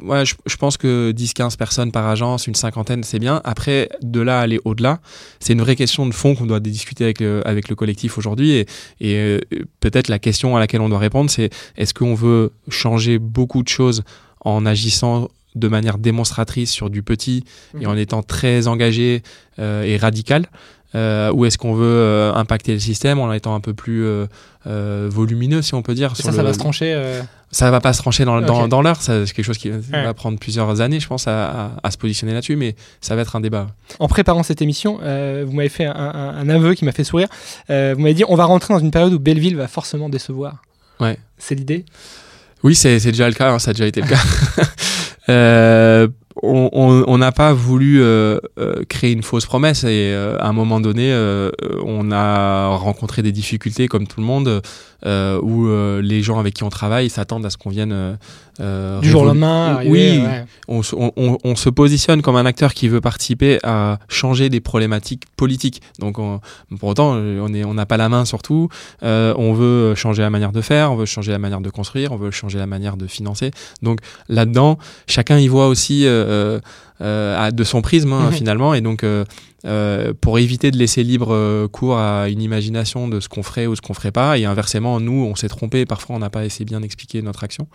ouais, 0.00 0.24
je, 0.24 0.34
je, 0.46 0.56
pense 0.56 0.76
que 0.76 1.12
10-15 1.12 1.56
personnes 1.56 1.92
par 1.92 2.06
agence, 2.06 2.46
une 2.46 2.54
cinquantaine, 2.54 3.04
c'est 3.04 3.18
bien. 3.18 3.40
Après, 3.44 3.88
de 4.02 4.20
là 4.20 4.40
aller 4.40 4.60
au-delà, 4.64 5.00
c'est 5.40 5.52
une 5.52 5.60
vraie 5.60 5.76
question 5.76 6.06
de 6.06 6.14
fond 6.14 6.34
qu'on 6.34 6.46
doit 6.46 6.60
discuter 6.60 7.04
avec 7.04 7.20
le, 7.20 7.46
avec 7.46 7.68
le 7.68 7.76
collectif 7.76 8.18
aujourd'hui. 8.18 8.52
Et, 8.52 8.66
et 9.00 9.16
euh, 9.16 9.38
peut-être 9.80 10.08
la 10.08 10.18
question 10.18 10.56
à 10.56 10.60
laquelle 10.60 10.80
on 10.80 10.88
doit 10.88 10.98
répondre, 10.98 11.30
c'est 11.30 11.50
est-ce 11.76 11.92
qu'on 11.92 12.14
veut 12.14 12.52
changer 12.68 13.18
beaucoup 13.18 13.62
de 13.62 13.68
choses 13.68 14.02
en 14.40 14.66
agissant 14.66 15.28
de 15.54 15.68
manière 15.68 15.98
démonstratrice 15.98 16.70
sur 16.70 16.90
du 16.90 17.02
petit 17.02 17.44
et 17.74 17.84
mhm. 17.84 17.92
en 17.92 17.96
étant 17.96 18.22
très 18.22 18.66
engagé 18.66 19.22
euh, 19.58 19.82
et 19.82 19.96
radical 19.96 20.46
euh, 20.94 21.32
ou 21.32 21.44
est-ce 21.44 21.58
qu'on 21.58 21.74
veut 21.74 21.86
euh, 21.86 22.32
impacter 22.34 22.72
le 22.72 22.78
système 22.78 23.18
en 23.18 23.32
étant 23.32 23.56
un 23.56 23.60
peu 23.60 23.74
plus 23.74 24.06
volumineux, 24.64 25.60
si 25.60 25.74
on 25.74 25.82
peut 25.82 25.94
dire 25.94 26.16
Ça, 26.16 26.30
ça 26.30 26.42
va 26.44 26.52
se 26.52 26.58
trancher 26.58 27.20
Ça 27.50 27.70
va 27.72 27.80
pas 27.80 27.92
se 27.92 27.98
trancher 27.98 28.24
dans, 28.24 28.68
dans, 28.68 28.82
l'heure, 28.82 29.02
c'est 29.02 29.24
quelque 29.32 29.44
chose 29.44 29.58
qui 29.58 29.70
va 29.70 30.14
prendre 30.14 30.38
plusieurs 30.38 30.80
années, 30.80 31.00
je 31.00 31.08
pense, 31.08 31.26
à, 31.26 31.72
se 31.90 31.98
positionner 31.98 32.32
là-dessus, 32.32 32.54
mais 32.54 32.76
ça 33.00 33.16
va 33.16 33.22
être 33.22 33.34
un 33.34 33.40
débat. 33.40 33.66
En 33.98 34.06
préparant 34.06 34.44
cette 34.44 34.62
émission, 34.62 34.98
vous 34.98 35.52
m'avez 35.52 35.68
fait 35.68 35.86
un, 35.86 35.92
un, 35.92 36.48
aveu 36.48 36.74
qui 36.74 36.84
m'a 36.84 36.92
fait 36.92 37.04
sourire. 37.04 37.28
vous 37.68 37.74
m'avez 37.74 38.14
dit 38.14 38.24
on 38.28 38.36
va 38.36 38.44
rentrer 38.44 38.72
dans 38.72 38.80
une 38.80 38.92
période 38.92 39.12
où 39.12 39.18
Belleville 39.18 39.56
va 39.56 39.66
forcément 39.66 40.08
décevoir. 40.08 40.62
Ouais. 41.00 41.18
C'est 41.38 41.56
l'idée? 41.56 41.84
Oui, 42.64 42.74
c'est 42.74 42.98
déjà 42.98 43.28
le 43.28 43.34
cas, 43.34 43.52
hein, 43.52 43.58
ça 43.58 43.70
a 43.70 43.74
déjà 43.74 43.86
été 43.86 44.00
le 44.00 44.08
cas. 44.08 44.16
Euh, 45.28 46.08
on 46.42 47.18
n'a 47.18 47.32
pas 47.32 47.52
voulu 47.52 48.02
euh, 48.02 48.38
euh, 48.58 48.82
créer 48.88 49.12
une 49.12 49.22
fausse 49.22 49.46
promesse 49.46 49.84
et 49.84 50.12
à 50.14 50.48
un 50.48 50.52
moment 50.52 50.80
donné, 50.80 51.14
on 51.84 52.10
a 52.10 52.68
rencontré 52.76 53.22
des 53.22 53.32
difficultés 53.32 53.88
comme 53.88 54.06
tout 54.06 54.20
le 54.20 54.26
monde, 54.26 54.62
où 55.04 55.68
les 56.00 56.22
gens 56.22 56.38
avec 56.38 56.54
qui 56.54 56.64
on 56.64 56.70
travaille 56.70 57.10
s'attendent 57.10 57.46
à 57.46 57.50
ce 57.50 57.56
qu'on 57.56 57.70
vienne 57.70 58.18
du 58.58 59.08
jour 59.08 59.22
au 59.22 59.26
lendemain. 59.26 59.80
oui, 59.86 60.22
on, 60.68 60.82
se 60.82 61.68
positionne 61.70 62.22
comme 62.22 62.36
un 62.36 62.46
acteur 62.46 62.74
qui 62.74 62.88
veut 62.88 63.00
participer 63.00 63.58
à 63.62 63.98
changer 64.08 64.48
des 64.48 64.60
problématiques 64.60 65.24
politiques. 65.36 65.82
Donc, 65.98 66.16
pour 66.78 66.88
autant, 66.88 67.12
on 67.14 67.74
n'a 67.74 67.86
pas 67.86 67.96
la 67.96 68.08
main 68.08 68.24
sur 68.24 68.42
tout. 68.42 68.68
on 69.02 69.52
veut 69.54 69.94
changer 69.94 70.22
la 70.22 70.30
manière 70.30 70.52
de 70.52 70.60
faire, 70.60 70.92
on 70.92 70.96
veut 70.96 71.06
changer 71.06 71.32
la 71.32 71.38
manière 71.38 71.60
de 71.60 71.70
construire, 71.70 72.12
on 72.12 72.16
veut 72.16 72.30
changer 72.30 72.58
la 72.58 72.66
manière 72.66 72.96
de 72.96 73.06
financer. 73.06 73.50
Donc 73.82 74.00
là-dedans, 74.28 74.78
chacun 75.06 75.38
y 75.38 75.48
voit 75.48 75.68
aussi 75.68 76.06
euh, 76.06 76.23
euh, 76.24 77.50
de 77.50 77.64
son 77.64 77.82
prisme 77.82 78.12
hein, 78.12 78.26
mhm. 78.26 78.32
finalement. 78.32 78.74
Et 78.74 78.80
donc, 78.80 79.04
euh, 79.04 80.12
pour 80.20 80.38
éviter 80.38 80.70
de 80.70 80.76
laisser 80.76 81.02
libre 81.02 81.66
cours 81.68 81.98
à 81.98 82.28
une 82.28 82.42
imagination 82.42 83.08
de 83.08 83.20
ce 83.20 83.28
qu'on 83.28 83.42
ferait 83.42 83.66
ou 83.66 83.76
ce 83.76 83.80
qu'on 83.80 83.94
ferait 83.94 84.12
pas, 84.12 84.38
et 84.38 84.44
inversement, 84.44 85.00
nous, 85.00 85.24
on 85.24 85.34
s'est 85.34 85.48
trompé. 85.48 85.86
Parfois, 85.86 86.16
on 86.16 86.18
n'a 86.18 86.30
pas 86.30 86.40
assez 86.40 86.64
bien 86.64 86.82
expliqué 86.82 87.22
notre 87.22 87.44
action 87.44 87.66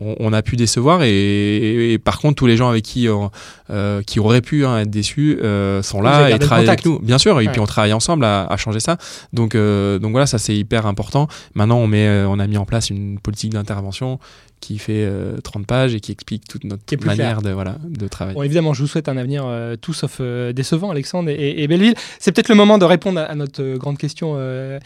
on, 0.00 0.32
a 0.32 0.42
pu 0.42 0.56
décevoir 0.56 1.02
et, 1.02 1.98
par 2.04 2.18
contre 2.18 2.36
tous 2.36 2.46
les 2.46 2.56
gens 2.56 2.68
avec 2.68 2.84
qui 2.84 3.08
euh, 3.08 4.02
qui 4.02 4.20
auraient 4.20 4.40
pu 4.40 4.64
hein, 4.64 4.78
être 4.78 4.90
déçus 4.90 5.38
euh, 5.42 5.82
sont 5.82 6.00
là 6.00 6.30
et 6.30 6.38
travaillent 6.38 6.68
avec 6.68 6.84
nous. 6.84 6.98
Bien 7.00 7.18
sûr 7.18 7.40
et 7.40 7.48
puis 7.48 7.60
on 7.60 7.66
travaille 7.66 7.92
ensemble 7.92 8.24
à, 8.24 8.46
à 8.46 8.56
changer 8.56 8.80
ça. 8.80 8.96
Donc 9.32 9.54
euh, 9.54 9.98
donc 9.98 10.12
voilà 10.12 10.26
ça 10.26 10.38
c'est 10.38 10.56
hyper 10.56 10.86
important. 10.86 11.26
Maintenant 11.54 11.78
on 11.78 11.86
met 11.86 12.08
on 12.26 12.38
a 12.38 12.46
mis 12.46 12.56
en 12.56 12.64
place 12.64 12.90
une 12.90 13.18
politique 13.18 13.52
d'intervention 13.52 14.18
qui 14.60 14.78
fait 14.78 15.08
30 15.44 15.66
pages 15.66 15.94
et 15.94 16.00
qui 16.00 16.10
explique 16.10 16.48
toute 16.48 16.64
notre 16.64 16.82
manière 17.06 17.42
de, 17.42 17.50
voilà, 17.50 17.76
de 17.84 18.08
travailler. 18.08 18.34
Bon, 18.34 18.42
évidemment, 18.42 18.74
je 18.74 18.82
vous 18.82 18.88
souhaite 18.88 19.08
un 19.08 19.16
avenir 19.16 19.46
tout 19.80 19.92
sauf 19.92 20.20
décevant, 20.20 20.90
Alexandre 20.90 21.30
et, 21.30 21.68
Belleville. 21.68 21.94
C'est 22.18 22.32
peut-être 22.32 22.48
le 22.48 22.56
moment 22.56 22.76
de 22.76 22.84
répondre 22.84 23.20
à, 23.20 23.32
notre 23.36 23.76
grande 23.76 23.98
question 23.98 24.34
de 24.34 24.80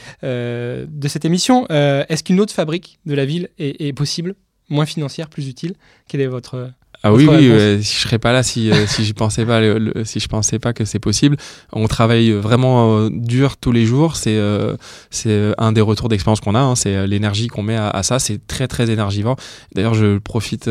cette 1.09 1.25
émission. 1.25 1.67
Est-ce 1.71 2.23
qu'une 2.23 2.39
autre 2.39 2.53
fabrique 2.53 2.99
de 3.07 3.15
la 3.15 3.25
ville 3.25 3.49
est, 3.59 3.81
est 3.81 3.95
possible? 3.95 4.35
Moins 4.73 4.87
financière, 4.87 5.29
plus 5.29 5.49
utile. 5.49 5.75
Quel 6.09 6.21
est 6.21 6.27
votre 6.27 6.73
ah 7.05 7.13
oui, 7.13 7.27
oui, 7.29 7.49
je 7.49 7.79
je 7.81 7.99
serais 7.99 8.21
pas 8.21 8.33
là 8.33 8.45
si, 8.45 8.71
euh, 8.71 8.87
si 8.87 9.05
je 9.05 9.13
pensais 9.13 9.45
pas, 9.45 9.61
si 10.05 10.21
je 10.21 10.29
pensais 10.29 10.61
pas 10.61 10.73
que 10.73 10.85
c'est 10.85 11.01
possible. 11.01 11.37
On 11.73 11.89
travaille 11.89 12.31
vraiment 12.31 12.97
euh, 12.97 13.09
dur 13.11 13.57
tous 13.57 13.73
les 13.73 13.85
jours. 13.85 14.15
C'est 14.15 14.37
euh, 14.37 14.77
c'est 15.11 15.53
un 15.59 15.73
des 15.73 15.81
retours 15.81 16.09
d'expérience 16.09 16.41
qu'on 16.41 16.55
a. 16.55 16.61
Hein. 16.61 16.77
c'est 16.77 17.09
l'énergie 17.09 17.49
qu'on 17.49 17.65
met 17.65 17.77
à, 17.77 18.03
ça. 18.05 18.21
C'est 18.21 18.47
très 18.47 18.69
très 18.69 18.89
énergivant. 18.91 19.35
D'ailleurs, 19.75 19.95
je 19.95 20.19
profite 20.19 20.71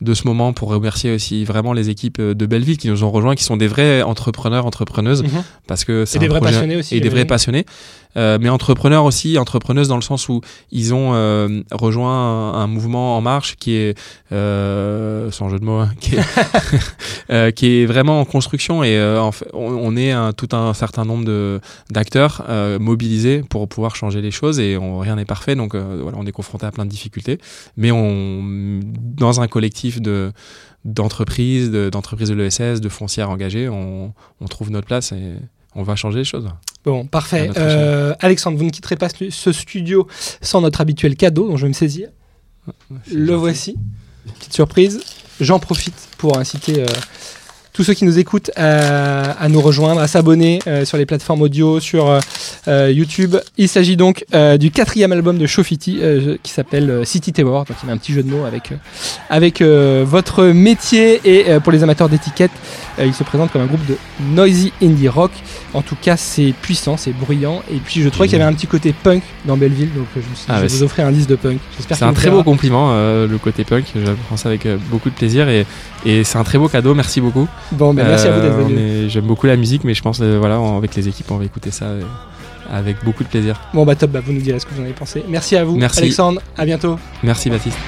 de 0.00 0.14
ce 0.14 0.26
moment 0.26 0.52
pour 0.52 0.68
remercier 0.68 1.12
aussi 1.12 1.44
vraiment 1.44 1.72
les 1.72 1.88
équipes 1.88 2.20
de 2.20 2.46
Belleville 2.46 2.76
qui 2.76 2.88
nous 2.88 3.04
ont 3.04 3.10
rejoints, 3.10 3.34
qui 3.34 3.44
sont 3.44 3.56
des 3.56 3.66
vrais 3.66 4.02
entrepreneurs, 4.02 4.66
entrepreneuses, 4.66 5.22
mhm. 5.22 5.42
parce 5.66 5.84
que 5.84 6.04
c'est 6.04 6.18
des 6.18 6.28
vrais 6.28 6.40
passionnés 6.40 6.76
aussi. 6.76 6.96
Et 6.96 7.00
des 7.00 7.08
vrais 7.08 7.24
passionnés. 7.24 7.64
Euh, 8.16 8.38
mais 8.40 8.48
entrepreneurs 8.48 9.04
aussi, 9.04 9.38
entrepreneuses 9.38 9.88
dans 9.88 9.96
le 9.96 10.02
sens 10.02 10.28
où 10.28 10.40
ils 10.72 10.94
ont 10.94 11.10
euh, 11.14 11.62
rejoint 11.70 12.54
un, 12.54 12.66
mouvement 12.66 13.16
en 13.16 13.20
marche 13.20 13.56
qui 13.56 13.74
est, 13.74 13.98
euh, 14.32 15.30
sans 15.30 15.48
jeu 15.48 15.58
de 15.58 15.64
mots, 15.64 15.78
hein, 15.78 15.90
qui, 16.00 16.16
est, 16.16 17.52
qui, 17.54 17.82
est, 17.82 17.86
vraiment 17.86 18.20
en 18.20 18.24
construction 18.24 18.82
et 18.82 19.00
en 19.00 19.32
fait, 19.32 19.48
on, 19.52 19.96
est 19.96 20.12
un, 20.12 20.32
tout 20.32 20.48
un 20.52 20.72
certain 20.74 21.04
nombre 21.04 21.24
de 21.24 21.60
d'acteurs 21.90 22.44
mobilisés 22.80 23.42
pour 23.48 23.68
pouvoir 23.68 23.96
changer 23.96 24.20
les 24.20 24.30
choses 24.30 24.58
et 24.60 24.76
on, 24.76 24.98
rien 24.98 25.16
n'est 25.16 25.24
parfait 25.24 25.54
donc 25.54 25.74
voilà 25.74 26.18
on 26.18 26.26
est 26.26 26.32
confronté 26.32 26.66
à 26.66 26.72
plein 26.72 26.84
de 26.84 26.90
difficultés 26.90 27.38
mais 27.76 27.90
on 27.90 28.80
dans 29.16 29.40
un 29.40 29.48
collectif 29.48 29.85
de 30.00 30.32
d'entreprises, 30.84 31.70
d'entreprises 31.70 32.28
de, 32.28 32.34
l'ESS, 32.34 32.80
de 32.80 32.88
foncières 32.88 33.28
engagées, 33.28 33.68
on, 33.68 34.14
on 34.40 34.46
trouve 34.46 34.70
notre 34.70 34.86
place 34.86 35.10
et 35.10 35.34
on 35.74 35.82
va 35.82 35.96
changer 35.96 36.18
les 36.18 36.24
choses. 36.24 36.48
Bon, 36.84 37.04
parfait. 37.04 37.50
Euh, 37.56 38.14
Alexandre, 38.20 38.56
vous 38.56 38.64
ne 38.64 38.70
quitterez 38.70 38.96
pas 38.96 39.08
ce 39.08 39.52
studio 39.52 40.06
sans 40.40 40.60
notre 40.60 40.80
habituel 40.80 41.16
cadeau 41.16 41.48
dont 41.48 41.56
je 41.56 41.62
vais 41.62 41.68
me 41.68 41.74
saisir. 41.74 42.08
Le 43.12 43.34
voici. 43.34 43.76
Petite 44.38 44.54
surprise. 44.54 45.02
J'en 45.40 45.58
profite 45.58 46.08
pour 46.16 46.38
inciter 46.38 46.82
euh, 46.82 46.86
tous 47.76 47.84
ceux 47.84 47.92
qui 47.92 48.06
nous 48.06 48.18
écoutent 48.18 48.50
à, 48.56 49.48
nous 49.50 49.60
rejoindre, 49.60 50.00
à 50.00 50.08
s'abonner 50.08 50.60
euh, 50.66 50.86
sur 50.86 50.96
les 50.96 51.04
plateformes 51.04 51.42
audio, 51.42 51.78
sur 51.78 52.08
euh, 52.08 52.20
euh, 52.68 52.90
YouTube. 52.90 53.36
Il 53.58 53.68
s'agit 53.68 53.98
donc 53.98 54.24
du 54.58 54.70
quatrième 54.70 55.12
album 55.12 55.36
de 55.36 55.46
Shofiti 55.46 56.00
qui 56.42 56.52
s'appelle 56.52 57.02
City 57.04 57.32
Tower. 57.34 57.64
Donc 57.68 57.76
il 57.82 57.86
y 57.86 57.90
a 57.90 57.92
un 57.92 57.98
petit 57.98 58.14
jeu 58.14 58.22
de 58.22 58.30
mots 58.30 58.46
avec, 58.46 58.72
avec 59.28 59.60
votre 59.60 60.44
métier 60.46 61.20
et 61.24 61.60
pour 61.60 61.72
les 61.72 61.82
amateurs 61.82 62.08
d'étiquettes, 62.08 62.52
il 62.98 63.12
se 63.12 63.24
présente 63.24 63.52
comme 63.52 63.62
un 63.62 63.66
groupe 63.66 63.84
de 63.86 63.96
noisy 64.32 64.72
indie 64.82 65.08
rock. 65.08 65.32
En 65.74 65.82
tout 65.82 65.96
cas, 66.00 66.16
c'est 66.16 66.54
puissant, 66.62 66.96
c'est 66.96 67.12
bruyant. 67.12 67.62
Et 67.70 67.76
puis 67.76 68.02
je 68.02 68.08
trouvais 68.08 68.28
qu'il 68.28 68.38
y 68.38 68.40
avait 68.40 68.50
un 68.50 68.54
petit 68.54 68.66
côté 68.66 68.94
punk 68.94 69.22
dans 69.44 69.56
Belleville, 69.56 69.92
donc 69.94 70.06
je, 70.16 70.22
ah, 70.48 70.56
je 70.56 70.62
vais 70.62 70.68
vous 70.68 70.82
offrir 70.82 71.06
un 71.06 71.12
disque 71.12 71.28
de 71.28 71.36
punk. 71.36 71.58
C'est 71.78 72.02
un 72.02 72.12
très 72.14 72.30
beau 72.30 72.42
compliment, 72.42 72.94
le 72.94 73.38
côté 73.38 73.64
punk. 73.64 73.84
Je 73.94 74.12
prends 74.26 74.36
ça 74.36 74.48
avec 74.48 74.66
beaucoup 74.90 75.10
de 75.10 75.14
plaisir 75.14 75.48
et, 75.48 75.66
et 76.06 76.24
c'est 76.24 76.38
un 76.38 76.44
très 76.44 76.58
beau 76.58 76.68
cadeau. 76.68 76.94
Merci 76.94 77.20
beaucoup. 77.20 77.48
Bon, 77.72 77.92
ben 77.92 78.06
merci 78.06 78.26
à 78.26 78.32
vous 78.32 78.40
d'être 78.42 78.54
euh, 78.54 78.64
venu. 78.64 79.10
J'aime 79.10 79.24
beaucoup 79.26 79.46
la 79.46 79.56
musique, 79.56 79.84
mais 79.84 79.94
je 79.94 80.02
pense, 80.02 80.20
euh, 80.20 80.38
voilà, 80.38 80.56
avec 80.76 80.94
les 80.94 81.08
équipes, 81.08 81.30
on 81.30 81.36
va 81.36 81.44
écouter 81.44 81.70
ça 81.70 81.86
euh, 81.86 82.02
avec 82.70 83.04
beaucoup 83.04 83.24
de 83.24 83.28
plaisir. 83.28 83.60
Bon, 83.74 83.84
bah 83.84 83.96
top, 83.96 84.10
bah, 84.10 84.20
vous 84.24 84.32
nous 84.32 84.40
direz 84.40 84.58
ce 84.58 84.66
que 84.66 84.74
vous 84.74 84.80
en 84.80 84.84
avez 84.84 84.92
pensé. 84.92 85.24
Merci 85.28 85.56
à 85.56 85.64
vous, 85.64 85.76
merci. 85.76 86.00
Alexandre. 86.00 86.40
À 86.56 86.64
bientôt. 86.64 86.98
Merci, 87.22 87.50
Baptiste. 87.50 87.78